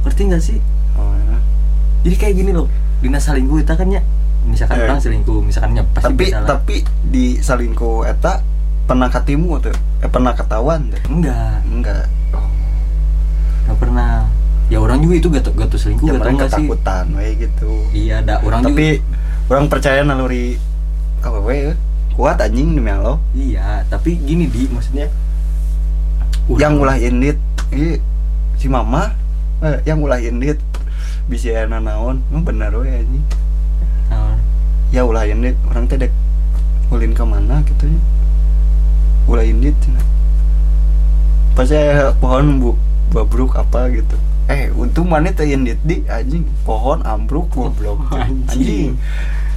[0.03, 0.59] ngerti nggak sih?
[0.95, 1.37] Oh ya.
[2.03, 2.67] jadi kayak gini loh
[2.99, 4.03] dina selingkuh itu kan ya
[4.43, 4.85] misalkan Eh.
[4.85, 8.41] orang selingkuh misalkan ya pasti tapi tapi di salingku eta
[8.91, 9.71] pernah katimu tuh?
[10.03, 10.99] Eh pernah ketahuan deh?
[11.07, 11.63] Enggak.
[11.63, 12.11] Enggak.
[12.35, 12.51] Oh
[13.71, 14.27] nggak pernah.
[14.67, 16.67] Ya orang juga itu gak gak tuh selingkuh ya gak sih?
[16.67, 17.71] ketakutan we gitu.
[17.95, 20.59] Iya ada orang tapi juga orang percaya naluri
[21.23, 21.75] apa we
[22.19, 23.23] kuat anjing demi Allah.
[23.31, 25.07] Iya tapi gini di maksudnya
[26.51, 27.39] yang ulah indit
[27.71, 28.03] ini
[28.59, 29.15] si mama
[29.63, 30.59] eh, yang ulah indit
[31.31, 32.27] bisa ana naon.
[32.31, 33.27] Emang bener we anjing.
[34.11, 34.35] Nah,
[34.91, 36.11] ya ulah indit orang teh dek
[36.91, 38.20] ulin ke mana gitu ya
[39.39, 40.03] indit cenah.
[41.55, 42.71] pas saya pohon bu
[43.11, 44.19] babruk apa gitu.
[44.51, 46.43] Eh untung mana teh indit di anjing.
[46.67, 48.03] Pohon ambruk goblok.
[48.15, 48.47] Anjing.
[48.51, 48.91] anjing.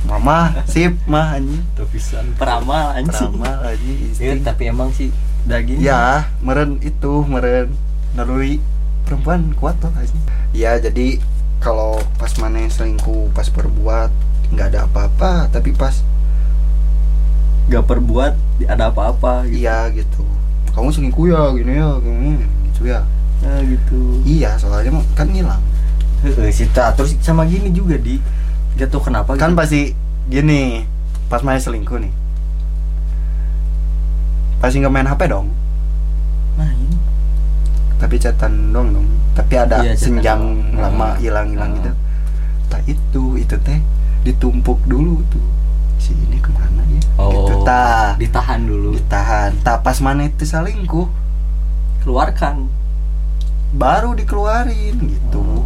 [0.05, 1.63] Mama sip mah anjing.
[1.73, 2.25] Tepisan.
[2.37, 3.33] Peramal anjing.
[3.33, 4.45] Ramal anjing Iya, insting.
[4.45, 5.09] tapi emang sih
[5.45, 5.81] daging.
[5.81, 7.73] Ya meren itu meren
[8.13, 8.61] naluri
[9.09, 10.21] perempuan kuat tuh anjing.
[10.53, 11.17] Ya jadi
[11.57, 14.11] kalau pas mana selingkuh pas berbuat
[14.53, 15.47] nggak ada apa-apa.
[15.49, 15.93] Tapi pas
[17.63, 18.35] gak perbuat
[18.65, 19.57] ada apa-apa gitu.
[19.59, 20.23] iya gitu.
[20.73, 22.29] Kamu selingkuh ya gini ya gini
[22.71, 23.01] gitu ya.
[23.43, 23.99] Nah, gitu.
[24.23, 25.61] Iya soalnya kan ngilang.
[26.49, 28.17] Sita terus sama gini juga di.
[28.73, 29.59] Gak tau kenapa kan gitu.
[29.59, 29.81] pasti
[30.27, 30.87] gini
[31.27, 32.13] pas main selingkuh nih.
[34.59, 35.47] Pasti nggak main HP dong.
[36.55, 36.87] Main.
[37.99, 39.07] Tapi catatan dong dong.
[39.33, 40.41] Tapi ada Iya, senjang
[40.77, 41.77] lama hilang hilang Ah.
[41.79, 41.91] gitu.
[42.69, 43.79] Tak itu itu teh
[44.23, 45.43] ditumpuk dulu tuh.
[45.99, 46.82] Si ini ke mana
[47.17, 48.97] oh gitu tah ditahan dulu.
[48.97, 49.53] Ditahan.
[49.61, 51.07] Tak pas mana itu selingkuh.
[52.03, 52.67] Keluarkan.
[53.73, 55.41] Baru dikeluarin gitu.
[55.41, 55.65] Oh.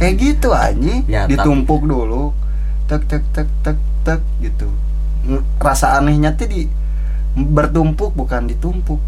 [0.00, 1.04] kayak gitu anjing.
[1.04, 2.32] Ya, ditumpuk dulu.
[2.88, 4.68] Tek tek tek tek tek gitu.
[5.60, 6.64] Rasa anehnya tuh di
[7.36, 8.98] bertumpuk bukan ditumpuk.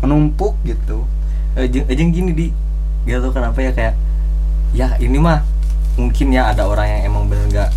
[0.00, 1.02] Menumpuk gitu.
[1.58, 2.48] Ejeng, ejeng gini di.
[3.06, 3.94] Gak tau kenapa ya kayak
[4.74, 5.42] ya ini mah
[5.96, 7.70] mungkin ya ada orang yang emang bener gak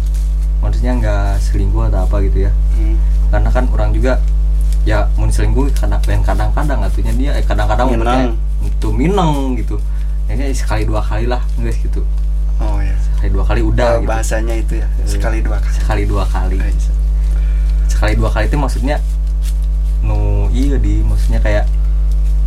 [0.59, 2.51] maksudnya nggak selingkuh atau apa gitu ya.
[2.75, 2.97] Hmm.
[3.29, 4.17] Karena kan orang juga
[4.83, 8.33] ya mau selingkuh kadang dan kadang-kadang atunya dia eh, kadang-kadang Minang.
[8.61, 9.77] itu mineng gitu.
[10.29, 12.01] Ini sekali dua kali lah guys gitu.
[12.59, 14.09] Oh ya sekali dua kali udah Oh, gitu.
[14.09, 15.07] bahasanya itu ya Eh.
[15.07, 15.73] sekali dua kali.
[15.73, 16.57] sekali dua kali.
[16.57, 16.91] Eh, bisa.
[17.89, 18.97] sekali dua kali itu maksudnya
[19.99, 21.65] nu iya di maksudnya kayak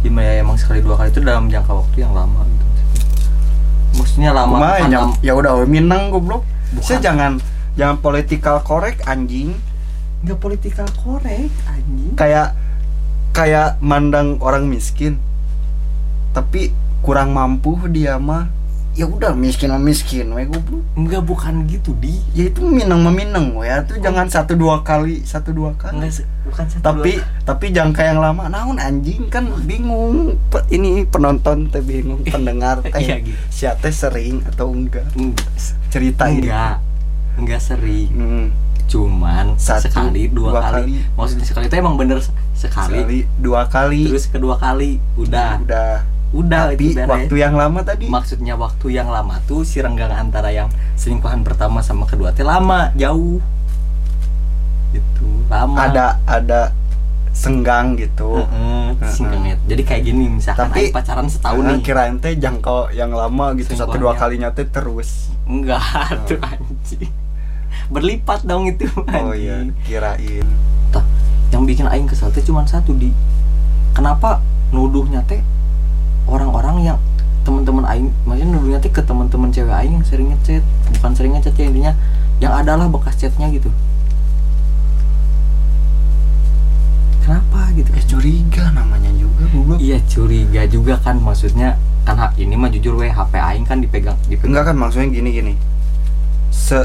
[0.01, 2.67] gimana ya emang sekali dua kali itu dalam jangka waktu yang lama gitu.
[3.93, 6.43] Maksudnya lama ya, ya udah minang goblok.
[6.81, 7.37] Saya jangan
[7.77, 9.53] jangan political correct anjing
[10.23, 12.15] nggak political correct anjing.
[12.15, 12.55] Kayak
[13.33, 15.19] kayak mandang orang miskin.
[16.33, 18.49] Tapi kurang mampu dia mah.
[18.93, 20.85] Ya udah miskin mah miskin we goblok.
[20.95, 22.13] Nggak bukan gitu di.
[22.33, 23.65] Ya itu minang meminang we.
[23.65, 25.97] Ya tuh jangan satu dua kali satu dua kali.
[25.97, 29.33] Nggak se- bukan satu tapi dua- tapi jangka yang lama naon anjing?
[29.33, 30.37] Kan bingung.
[30.69, 32.93] Ini penonton teh bingung pendengar teh.
[32.93, 33.37] Iya, gitu.
[33.49, 35.09] siapa teh sering atau enggak?
[35.17, 35.49] Enggak.
[35.89, 36.77] cerita ini enggak.
[37.33, 38.13] Enggak sering.
[38.13, 38.47] Hmm,
[38.93, 40.85] cuman Satu, sekali dua, dua kali.
[40.85, 40.95] kali.
[41.17, 42.21] maksudnya sekali itu emang bener
[42.53, 44.03] sekali, sekali dua kali.
[44.13, 45.65] Terus kedua kali udah.
[45.65, 45.93] Udah.
[46.33, 47.09] Udah tapi itu beres.
[47.09, 48.09] waktu yang lama tadi.
[48.09, 52.93] Maksudnya waktu yang lama tuh si renggang antara yang selingkuhan pertama sama kedua teh lama
[52.93, 53.41] jauh.
[54.93, 55.77] Itu lama.
[55.89, 56.61] Ada ada
[57.33, 58.45] senggang gitu.
[58.45, 59.09] Heeh, Heeh.
[59.09, 59.57] singgungnya.
[59.65, 61.81] jadi kayak gini misalkan Tapi, pacaran setahun nih.
[61.81, 65.33] kirain teh jangka yang lama gitu satu dua kalinya teh terus.
[65.49, 65.81] Enggak
[66.29, 67.09] tuh anjing
[67.93, 69.77] berlipat dong itu oh iya anjing.
[69.85, 70.47] kirain.
[70.89, 71.05] Tah,
[71.53, 73.13] yang bikin aing kesel teh cuma satu di.
[73.93, 74.41] Kenapa
[74.73, 75.45] nuduhnya teh
[76.25, 76.99] orang-orang yang
[77.45, 80.65] teman-teman aing maksudnya nuduhnya teh ke teman-teman cewek aing yang sering ngechat
[80.97, 81.93] bukan sering ngechat ya intinya
[82.41, 83.69] yang adalah bekas chatnya gitu.
[87.23, 87.91] Kenapa gitu?
[87.95, 89.79] Eh curiga namanya juga goblok.
[89.79, 94.19] Iya curiga juga kan maksudnya kan hak ini mah jujur weh HP aing kan dipegang
[94.27, 94.51] dipegang.
[94.51, 95.55] Enggak kan maksudnya gini gini
[96.53, 96.85] se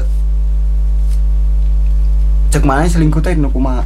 [2.48, 3.84] cek mana selingkuh teh nu kumaha?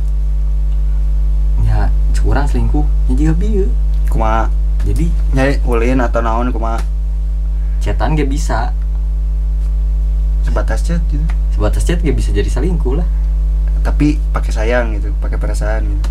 [1.66, 3.66] Ya curang selingkuh ya juga bieu
[4.08, 4.46] kumaha?
[4.82, 6.82] Jadi nyari ulin atau naon kumaha?
[7.82, 8.70] chatan gak bisa.
[10.46, 11.26] Sebatas chat gitu.
[11.50, 13.08] Sebatas chat gak bisa jadi selingkuh lah.
[13.82, 16.08] Tapi pakai sayang gitu pakai perasaan gitu.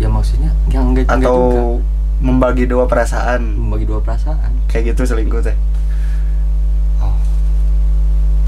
[0.00, 1.38] Ya maksudnya yang enggak atau
[1.78, 2.24] juga.
[2.24, 3.44] membagi dua perasaan.
[3.60, 4.64] Membagi dua perasaan.
[4.72, 5.56] Kayak gitu selingkuh teh.
[7.04, 7.12] Oh.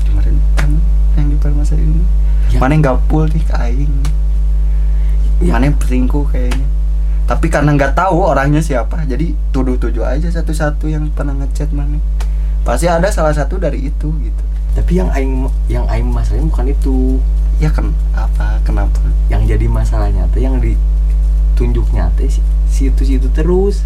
[0.09, 0.73] Kemarin kan
[1.21, 2.05] yang di permasalahan ini.
[2.57, 3.95] Mana yang gapul nih ke aing.
[5.45, 5.57] Ya.
[5.57, 6.67] mana yang selingkuh kayaknya.
[7.27, 11.99] Tapi karena nggak tahu orangnya siapa jadi tuduh tuduh aja satu-satu yang pernah ngechat mana.
[12.63, 14.43] Pasti ada salah satu dari itu gitu.
[14.79, 16.97] Tapi yang aing yang aing masalahnya bukan itu.
[17.57, 19.01] Ya kan apa kenapa?
[19.29, 22.41] Yang jadi masalahnya teh yang ditunjuknya teh si,
[22.71, 23.85] si itu si itu terus.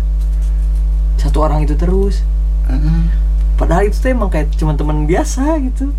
[1.18, 2.22] Satu orang itu terus.
[2.70, 3.02] Heeh.
[3.58, 5.90] padahal itu tuh emang kayak cuma teman biasa gitu.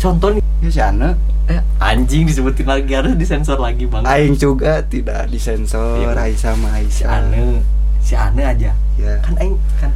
[0.00, 0.42] Contoh nih.
[0.62, 4.06] Ya si Ane eh, anjing disebutin lagi harus disensor lagi bang.
[4.06, 5.98] Aing juga tidak disensor.
[5.98, 6.14] Iya.
[6.14, 7.42] Aisyah sama si Aisyah Ane.
[8.02, 8.70] Si Ane aja.
[8.98, 9.90] Ya kan aing kan.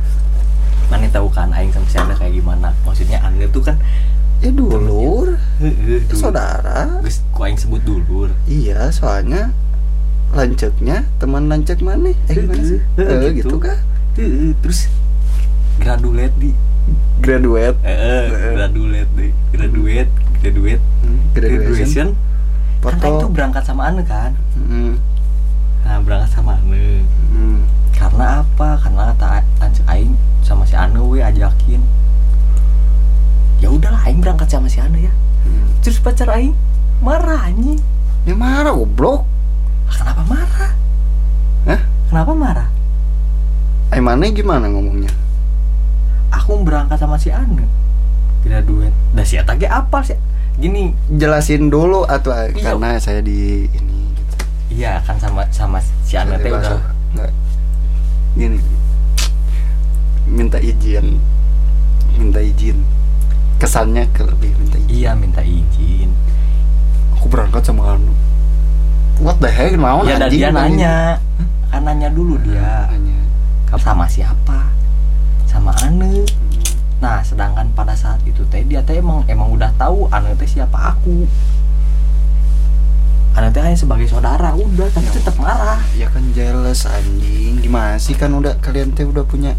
[0.90, 2.68] Mana tahu kan aing sama si Ane kayak gimana.
[2.82, 3.76] Maksudnya Ane tuh kan
[4.42, 5.38] ya dulur.
[5.60, 6.16] Dulu.
[6.16, 6.98] saudara.
[7.04, 8.34] Terus ku aing sebut dulur?
[8.50, 9.54] Iya soalnya
[10.34, 12.10] lancetnya teman lancet mana?
[12.10, 12.80] Eh gimana sih?
[12.98, 13.54] eh, gitu.
[13.54, 13.78] gitu kah?
[14.62, 14.90] Terus
[15.78, 16.50] graduate di.
[17.22, 17.78] Graduate.
[17.82, 22.08] Eh graduate deh graduate graduate Hmm, graduation.
[22.82, 24.32] kan aing tuh foto berangkat sama Ane kan?
[24.54, 24.94] Hmm,
[25.82, 27.02] nah berangkat sama Ane
[27.34, 27.58] hmm.
[27.94, 28.68] karena apa?
[28.78, 29.10] Karena
[29.58, 30.14] Ance aing
[30.46, 31.82] sama si Ane we ajakin.
[33.58, 35.12] Ya udahlah aing berangkat sama si Ane ya.
[35.46, 35.66] Hmm.
[35.82, 36.54] terus pacar aing
[37.02, 37.80] marah anjing.
[38.26, 39.26] Ya marah goblok.
[39.86, 40.72] Kenapa marah?
[41.66, 41.80] Hah?
[42.10, 42.68] kenapa marah?
[43.94, 45.10] Eh mana gimana ngomongnya?
[46.34, 47.85] Aku berangkat sama si Ane
[48.46, 50.14] graduate dah si Eta ge apa sih?
[50.56, 50.94] Gini.
[51.10, 52.54] Jelasin dulu atau Iya.
[52.62, 54.34] karena saya di ini gitu.
[54.72, 56.80] Iya kan sama sama si Ane teh udah.
[57.12, 57.32] Nggak.
[58.34, 58.58] gini.
[60.26, 61.18] Minta izin.
[62.16, 62.80] Minta izin.
[63.56, 64.90] Kesannya ke lebih minta izin.
[64.92, 66.10] Iya minta izin.
[67.16, 68.12] Aku berangkat sama Anu.
[69.20, 71.16] What the heck mau ya dan dia nanya.
[71.68, 72.88] Kan nanya dulu dia.
[72.92, 73.16] Nanya.
[73.76, 74.72] Sama siapa?
[75.44, 76.24] Sama Ane
[77.06, 80.90] nah sedangkan pada saat itu teh dia teh emang emang udah tahu Ane teh siapa
[80.90, 81.22] aku.
[83.38, 85.14] Ane teh hanya sebagai saudara udah tapi Ya.
[85.14, 85.78] tetap marah.
[85.94, 87.62] Ya kan jealous anjing.
[87.62, 88.18] Gimana sih?
[88.18, 89.54] Kan udah kalian teh udah punya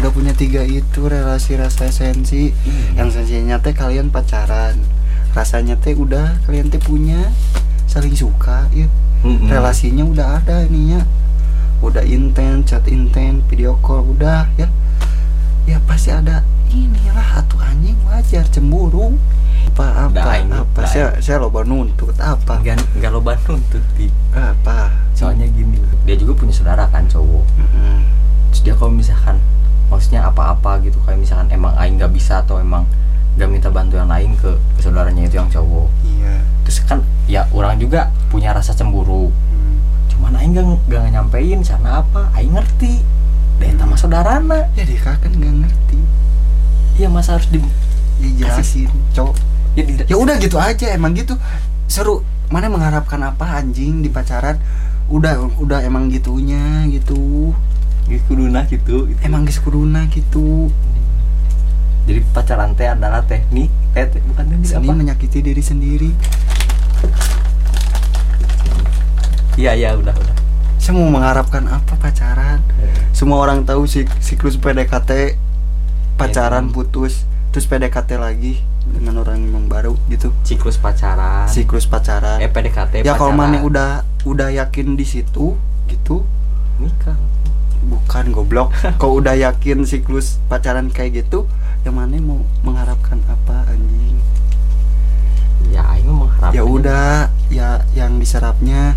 [0.00, 2.56] udah punya tiga itu relasi rasa sensi
[2.96, 4.80] yang sensinya teh kalian pacaran.
[5.36, 7.20] Rasanya teh udah kalian teh punya
[7.84, 8.88] saling suka ya
[9.20, 9.52] Mm-mm.
[9.52, 11.04] relasinya udah ada ininya.
[11.84, 14.72] Udah intens chat intens video call udah ya.
[15.62, 16.40] Ya pasti ada
[16.72, 19.16] inilah atuh anjing wajar cemburu.
[19.72, 22.60] Apa apa Dah, ini, apa dah, saya saya loba nuntut apa?
[22.60, 24.92] Enggak enggak lo tuh di apa?
[25.12, 27.44] Soalnya gini dia juga punya saudara kan cowok.
[27.60, 27.98] Mm-mm.
[28.52, 29.36] terus dia kalau misalkan
[29.88, 32.84] maksudnya apa-apa gitu kayak misalkan emang aing nggak bisa atau emang
[33.36, 35.88] nggak minta bantuan lain ke, ke saudaranya itu yang cowok.
[36.04, 36.36] Iya.
[36.68, 36.98] Terus kan
[37.28, 39.28] ya orang juga punya rasa cemburu.
[39.28, 39.76] Hmm.
[40.12, 42.28] cuman aing gak, gak nyampein karena apa?
[42.36, 43.00] Aing ngerti.
[43.56, 44.68] Deh sama saudarana.
[44.76, 46.00] Jadi kakak nggak ngerti
[46.96, 47.58] iya masa harus di
[48.20, 49.34] ya jelasin cowok.
[49.72, 51.34] Ya, di- ya udah gitu aja emang gitu.
[51.88, 52.20] Seru.
[52.52, 54.60] Mana mengharapkan apa anjing di pacaran?
[55.08, 57.52] Udah udah emang gitunya gitu.
[58.04, 59.18] Gitu kuduna gitu, gitu.
[59.24, 60.68] emang geus kuduna gitu.
[62.04, 64.92] Jadi pacaran teh adalah teknik eh te- bukan teknik seni apa?
[64.92, 66.10] menyakiti diri sendiri.
[69.54, 70.36] Iya iya udah udah.
[70.76, 72.58] Saya mau mengharapkan apa pacaran?
[73.14, 75.38] Semua orang tahu sik siklus PDKT
[76.22, 76.74] pacaran Emang.
[76.74, 80.30] putus terus PDKT lagi dengan orang yang baru gitu.
[80.46, 81.46] Siklus pacaran.
[81.50, 82.38] Siklus pacaran.
[82.38, 85.58] Eh PDKT ya kalau mana udah udah yakin di situ
[85.90, 86.22] gitu.
[86.78, 87.18] Nikah.
[87.82, 88.70] Bukan goblok.
[89.02, 91.50] Kalau udah yakin siklus pacaran kayak gitu
[91.82, 94.22] yang mana mau mengharapkan apa anjing?
[95.74, 96.54] Ya mah mengharapkan.
[96.54, 97.06] Ya udah
[97.50, 97.68] ya
[97.98, 98.94] yang diserapnya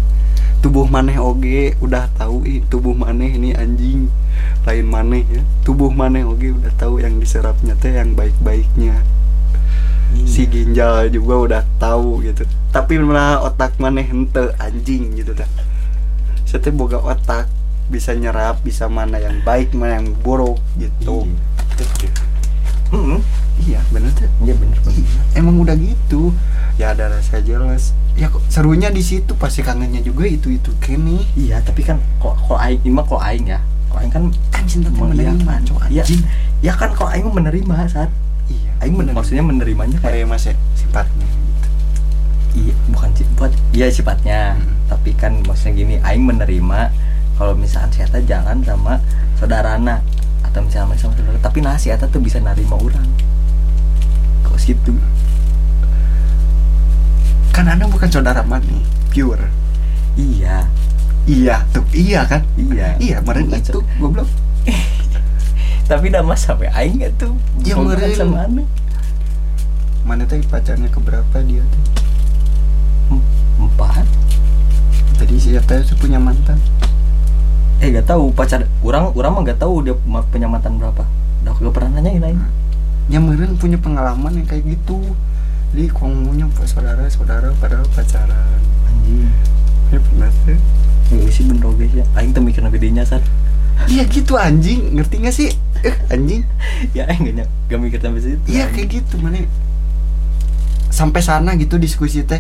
[0.60, 4.12] tubuh maneh oge udah tahu ih tubuh maneh ini anjing.
[4.68, 5.42] Lain maneh ya.
[5.64, 9.02] Tubuh maneh oge udah tahu yang diserapnya teh yang baik-baiknya.
[10.16, 10.28] Iya.
[10.30, 12.48] si ginjal juga udah tahu gitu.
[12.72, 15.50] Tapi malah otak maneh ente anjing gitu dah
[16.46, 17.52] saya teh boga otak
[17.92, 21.28] bisa nyerap bisa mana yang baik mana yang buruk gitu.
[21.76, 22.10] Iya.
[22.96, 23.20] Mm-mm.
[23.64, 24.12] Iya bener.
[24.12, 25.00] Tuh Iya bener bener.
[25.00, 26.36] Iya, emang udah gitu.
[26.76, 31.20] Ya ada rasa jelas ya kok serunya di situ pasti kangennya juga itu itu kene
[31.36, 33.60] Iya tapi kan kok kok aing ini mah kok aing ya.
[33.92, 35.62] Kok aing kan kan cinta iya, menerima kan.
[35.64, 36.04] cowok Iya.
[36.60, 38.12] ya kan kok aing menerima saat
[38.48, 38.72] iya.
[38.84, 41.70] Aing men- maksudnya menerimanya kayak mas sifatnya gitu.
[42.56, 44.56] Iya bukan sifat iya sifatnya.
[44.56, 44.76] Hmm.
[44.86, 46.92] tapi kan maksudnya gini aing menerima
[47.36, 49.02] kalau misalkan saya jalan sama
[49.36, 50.00] saudarana
[50.46, 53.04] atau misalnya sama saudara tapi nah si Eta tuh bisa nerima orang
[54.56, 54.96] kok situ
[57.52, 58.80] kan anda bukan saudara mani
[59.12, 59.52] pure.
[60.16, 60.64] Iya.
[61.28, 62.40] Iya tuh iya kan?
[62.56, 62.96] Iya.
[63.00, 64.28] Iya meren Bukan itu sa- goblok.
[65.92, 67.36] Tapi nama sampai aing gak tuh?
[67.68, 68.16] Ya, meren.
[68.16, 68.64] sama ane
[70.08, 71.84] mana teh pacarnya keberapa dia tuh?
[73.12, 73.28] Em-
[73.60, 74.08] empat.
[75.20, 76.60] Tadi siapa tuh punya mantan?
[77.84, 79.96] Eh gak tahu pacar orang orang mah gak tahu dia
[80.32, 81.04] punya mantan berapa.
[81.44, 82.40] Udah gak pernah nanyain aing
[83.06, 84.98] nyamperin punya pengalaman yang kayak gitu.
[85.76, 89.28] Jadi pas saudara saudara padahal pacaran anjing.
[89.92, 90.58] Ya benar tuh
[91.12, 92.06] Enggak sih bener guys ya.
[92.18, 93.22] Aing tuh mikirna gedenya san
[93.92, 94.96] iya gitu anjing.
[94.96, 95.52] Ngerti gak sih?
[95.84, 96.48] Eh anjing.
[96.96, 99.44] Ya aing gak, gak mikir sampai situ iya kayak gitu mana
[100.90, 102.40] sampai sana gitu diskusi teh.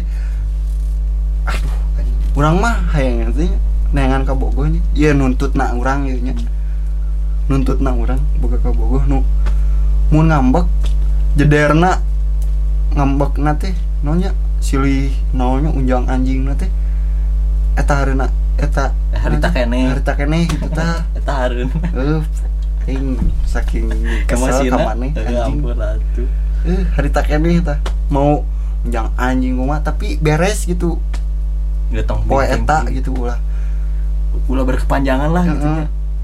[1.43, 2.17] Aduh anjing.
[2.39, 3.51] urang mah hayang ngerti
[3.91, 4.81] nengan Bogor nya.
[4.95, 6.33] Iya nuntut na urang ieu nya.
[7.51, 9.21] Nuntut na urang boga ka Bogor nu
[10.07, 10.67] mun ngambek
[11.33, 11.99] jederna
[12.91, 16.69] ngambek na teh nonya silih naonnya unjang anjing na teh.
[17.75, 19.91] Eta harina eta Eh, harita kene.
[19.91, 22.23] harita kene gitu tah eta hareun eh
[22.85, 23.89] aing saking
[24.25, 25.59] kesel ka maneh Eh, anjing.
[26.65, 27.75] eh hari tak kene tah
[28.07, 28.47] mau
[28.81, 30.97] unjang anjing mah tapi beres gitu.
[32.25, 33.39] Poe eta gitu ulah.
[34.45, 35.67] Ulah berkepanjangan lah gitu.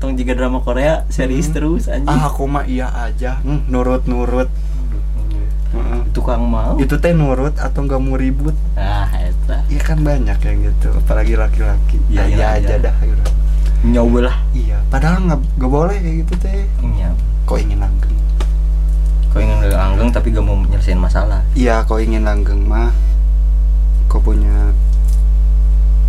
[0.01, 1.53] Tong jika drama Korea series Heeh.
[1.53, 2.09] terus anjing.
[2.09, 3.37] Ah aku mah iya aja.
[3.45, 4.49] Hmm, nurut nurut
[5.77, 6.01] Heeh.
[6.09, 6.73] tukang mau.
[6.81, 8.57] Itu teh nurut atau nggak mau ribut?
[8.73, 9.61] Ah eta.
[9.69, 12.01] Iya kan banyak yang gitu apalagi laki-laki.
[12.09, 12.85] Iya, iya iya iya aja aja.
[12.89, 13.23] dah gitu.
[13.93, 14.37] nyoba lah.
[14.57, 16.65] Iya padahal nggak nggak boleh kayak gitu teh.
[16.81, 17.09] Iya.
[17.45, 18.15] Kau ingin langgeng.
[19.29, 21.45] Kau ingin langgeng tapi gak mau nyelesain masalah.
[21.53, 22.89] Iya kau ingin langgeng mah.
[24.09, 24.73] Kau punya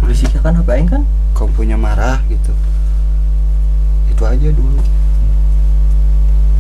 [0.01, 1.05] berisik kan apa kan?
[1.37, 2.57] Kau punya marah gitu
[4.23, 4.79] itu aja dulu.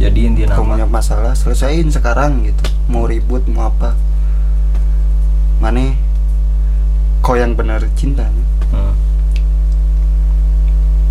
[0.02, 0.74] Jadi inti Kau nama.
[0.74, 2.66] punya masalah selesaiin sekarang gitu.
[2.90, 3.94] Mau ribut mau apa.
[5.62, 5.94] Mana
[7.22, 8.42] kau yang benar cintanya.
[8.74, 8.96] Hmm.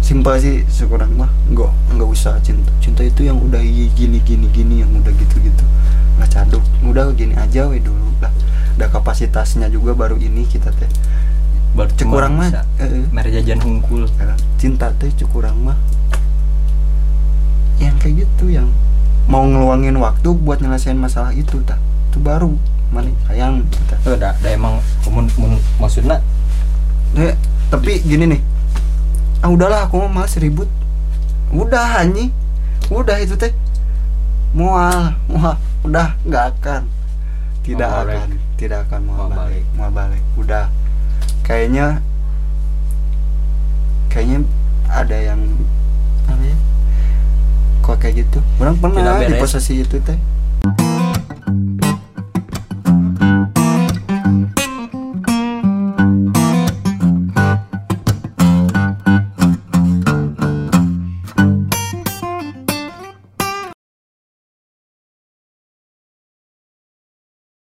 [0.04, 1.32] simpel sih sekurang mah.
[1.47, 2.68] Nggak nggak usah cinta.
[2.84, 3.64] Cinta itu yang udah
[3.95, 5.64] gini gini gini yang udah gitu gitu
[6.20, 8.12] lah caduk udah gini aja we dulu.
[8.20, 8.28] Lah
[8.76, 10.91] ada kapasitasnya juga baru ini kita teh.
[11.72, 12.68] Baru cekurang mah bisa.
[12.84, 14.04] eh, mere jajan hungkul.
[14.20, 15.80] Eh, cinta teh cekurang mah
[17.82, 18.70] yang kayak gitu yang
[19.26, 21.78] mau ngeluangin waktu buat nyelesain masalah itu tak
[22.12, 22.54] itu baru
[22.92, 26.20] mana sayang kita Eh, da, da emang mun, mun, maksudnya?
[27.16, 27.32] Eh,
[27.72, 28.42] tapi gini nih.
[29.40, 30.68] Ah udahlah aku mau males ribut.
[31.56, 32.34] Udah anjing.
[32.92, 33.56] Udah itu teh.
[34.52, 35.56] Mual mual.
[35.88, 36.82] Udah nggak akan.
[37.64, 38.20] Tidak balik.
[38.20, 38.30] akan
[38.60, 39.38] tidak akan Mual balik.
[39.40, 39.64] balik.
[39.78, 40.24] mual balik.
[40.36, 40.66] Udah.
[41.48, 42.04] Kayaknya
[44.12, 44.44] kayaknya
[44.92, 45.40] ada yang
[46.28, 46.58] apa ya
[47.82, 48.40] kok kayak gitu?
[48.62, 50.18] Orang pernah di posisi itu teh